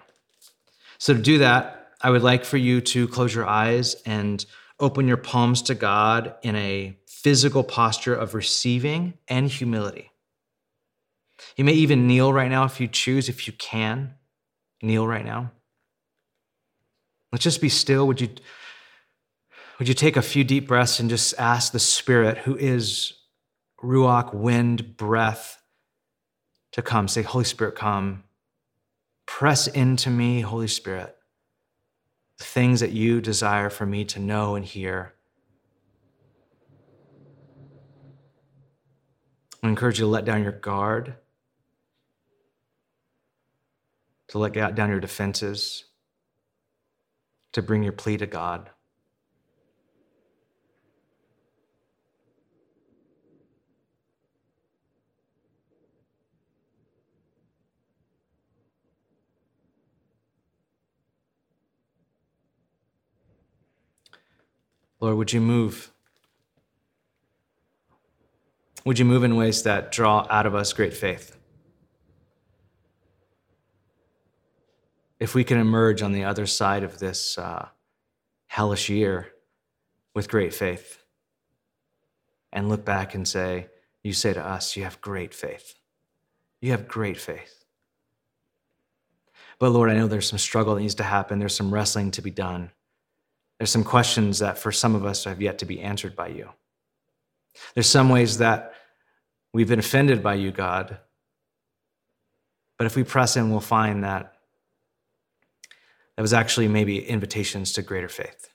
So, 0.98 1.14
to 1.14 1.22
do 1.22 1.38
that, 1.38 1.85
I 2.06 2.12
would 2.12 2.22
like 2.22 2.46
for 2.46 2.58
you 2.58 2.82
to 2.82 3.08
close 3.08 3.34
your 3.34 3.48
eyes 3.48 3.96
and 4.06 4.46
open 4.80 5.08
your 5.08 5.18
palms 5.18 5.64
to 5.64 5.74
God 5.74 6.36
in 6.44 6.56
a 6.56 6.96
physical 7.08 7.64
posture 7.64 8.14
of 8.14 8.36
receiving 8.36 9.16
and 9.28 9.50
humility. 9.50 10.12
You 11.58 11.66
may 11.66 11.72
even 11.72 12.06
kneel 12.06 12.32
right 12.32 12.52
now 12.52 12.66
if 12.66 12.80
you 12.80 12.88
choose, 12.88 13.28
if 13.28 13.48
you 13.48 13.54
can. 13.54 14.14
Kneel 14.84 15.08
right 15.08 15.26
now. 15.26 15.52
Let's 17.32 17.44
just 17.44 17.60
be 17.60 17.70
still. 17.70 18.06
Would 18.06 18.22
you, 18.22 18.30
would 19.80 19.88
you 19.88 19.96
take 19.96 20.16
a 20.16 20.22
few 20.22 20.44
deep 20.44 20.68
breaths 20.68 21.00
and 21.00 21.10
just 21.10 21.34
ask 21.40 21.72
the 21.72 21.80
Spirit, 21.80 22.38
who 22.38 22.56
is 22.56 23.14
Ruach, 23.82 24.32
wind, 24.32 24.96
breath, 24.96 25.60
to 26.74 26.84
come? 26.84 27.08
Say, 27.08 27.24
Holy 27.24 27.46
Spirit, 27.46 27.74
come. 27.74 28.26
Press 29.26 29.66
into 29.66 30.12
me, 30.12 30.42
Holy 30.42 30.68
Spirit, 30.68 31.15
the 32.38 32.44
things 32.44 32.80
that 32.80 32.92
you 32.92 33.22
desire 33.22 33.70
for 33.70 33.86
me 33.86 34.06
to 34.06 34.20
know 34.20 34.56
and 34.56 34.66
hear. 34.66 35.14
I 39.64 39.70
encourage 39.70 40.00
you 40.00 40.06
to 40.06 40.10
let 40.10 40.26
down 40.26 40.44
your 40.44 40.52
guard, 40.52 41.16
to 44.28 44.38
let 44.38 44.54
down 44.54 44.90
your 44.90 45.00
defenses 45.00 45.86
to 47.54 47.62
bring 47.62 47.84
your 47.84 47.94
plea 47.94 48.18
to 48.18 48.26
God. 48.26 48.70
Lord, 65.00 65.18
would 65.18 65.34
you 65.34 65.42
move? 65.42 65.92
Would 68.86 69.00
you 69.00 69.06
move 69.06 69.24
in 69.24 69.36
ways 69.36 69.64
that 69.64 69.92
draw 69.92 70.26
out 70.30 70.46
of 70.46 70.56
us 70.56 70.74
great 70.74 70.94
faith? 70.94 71.36
if 75.20 75.34
we 75.34 75.44
can 75.44 75.58
emerge 75.58 76.02
on 76.02 76.12
the 76.12 76.24
other 76.24 76.46
side 76.46 76.84
of 76.84 77.00
this 77.00 77.38
uh, 77.38 77.68
hellish 78.48 78.90
year 78.90 79.32
with 80.14 80.30
great 80.30 80.54
faith 80.54 81.04
and 82.52 82.70
look 82.70 82.86
back 82.86 83.16
and 83.16 83.28
say, 83.28 83.68
You 84.04 84.14
say 84.14 84.34
to 84.34 84.46
us, 84.46 84.76
you 84.76 84.84
have 84.84 85.02
great 85.02 85.34
faith. 85.34 85.76
You 86.62 86.72
have 86.72 86.88
great 86.88 87.18
faith. 87.18 87.66
But 89.58 89.70
Lord, 89.70 89.90
I 89.90 89.96
know 89.96 90.08
there's 90.08 90.30
some 90.30 90.40
struggle 90.40 90.76
that 90.76 90.82
needs 90.82 90.96
to 90.96 91.04
happen, 91.04 91.40
there's 91.40 91.56
some 91.56 91.74
wrestling 91.74 92.12
to 92.12 92.22
be 92.22 92.32
done. 92.32 92.72
There's 93.58 93.72
some 93.72 93.84
questions 93.84 94.40
that 94.40 94.58
for 94.58 94.72
some 94.72 94.96
of 94.96 95.06
us 95.06 95.24
have 95.24 95.42
yet 95.42 95.60
to 95.60 95.66
be 95.66 95.80
answered 95.82 96.16
by 96.16 96.28
you. 96.28 96.50
There's 97.74 97.90
some 97.90 98.10
ways 98.10 98.40
that 98.40 98.74
we've 99.54 99.68
been 99.68 99.80
offended 99.80 100.22
by 100.22 100.36
you, 100.36 100.52
God. 100.52 100.98
But 102.78 102.86
if 102.86 102.96
we 102.96 103.04
press 103.04 103.38
in, 103.38 103.52
we'll 103.52 103.62
find 103.62 104.04
that 104.04 104.34
that 106.16 106.22
was 106.22 106.34
actually 106.34 106.68
maybe 106.68 107.00
invitations 107.00 107.74
to 107.74 107.82
greater 107.82 108.10
faith. 108.10 108.50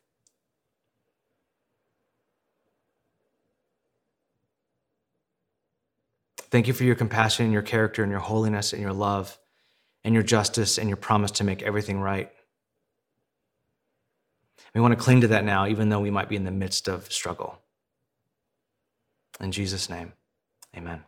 Thank 6.51 6.66
you 6.66 6.72
for 6.72 6.84
your 6.84 6.96
compassion 6.96 7.44
and 7.44 7.53
your 7.53 7.62
character 7.62 8.03
and 8.03 8.11
your 8.11 8.20
holiness 8.20 8.72
and 8.72 8.82
your 8.82 8.92
love 8.92 9.38
and 10.03 10.14
your 10.14 10.24
justice 10.24 10.78
and 10.78 10.88
your 10.88 10.96
promise 10.96 11.30
to 11.32 11.44
make 11.44 11.62
everything 11.62 12.01
right. 12.01 12.32
We 14.74 14.80
want 14.80 14.92
to 14.92 15.02
cling 15.02 15.20
to 15.22 15.28
that 15.28 15.44
now, 15.44 15.66
even 15.66 15.88
though 15.88 16.00
we 16.00 16.10
might 16.10 16.28
be 16.28 16.36
in 16.36 16.44
the 16.44 16.50
midst 16.50 16.88
of 16.88 17.12
struggle. 17.12 17.58
In 19.40 19.52
Jesus' 19.52 19.88
name, 19.88 20.12
amen. 20.76 21.04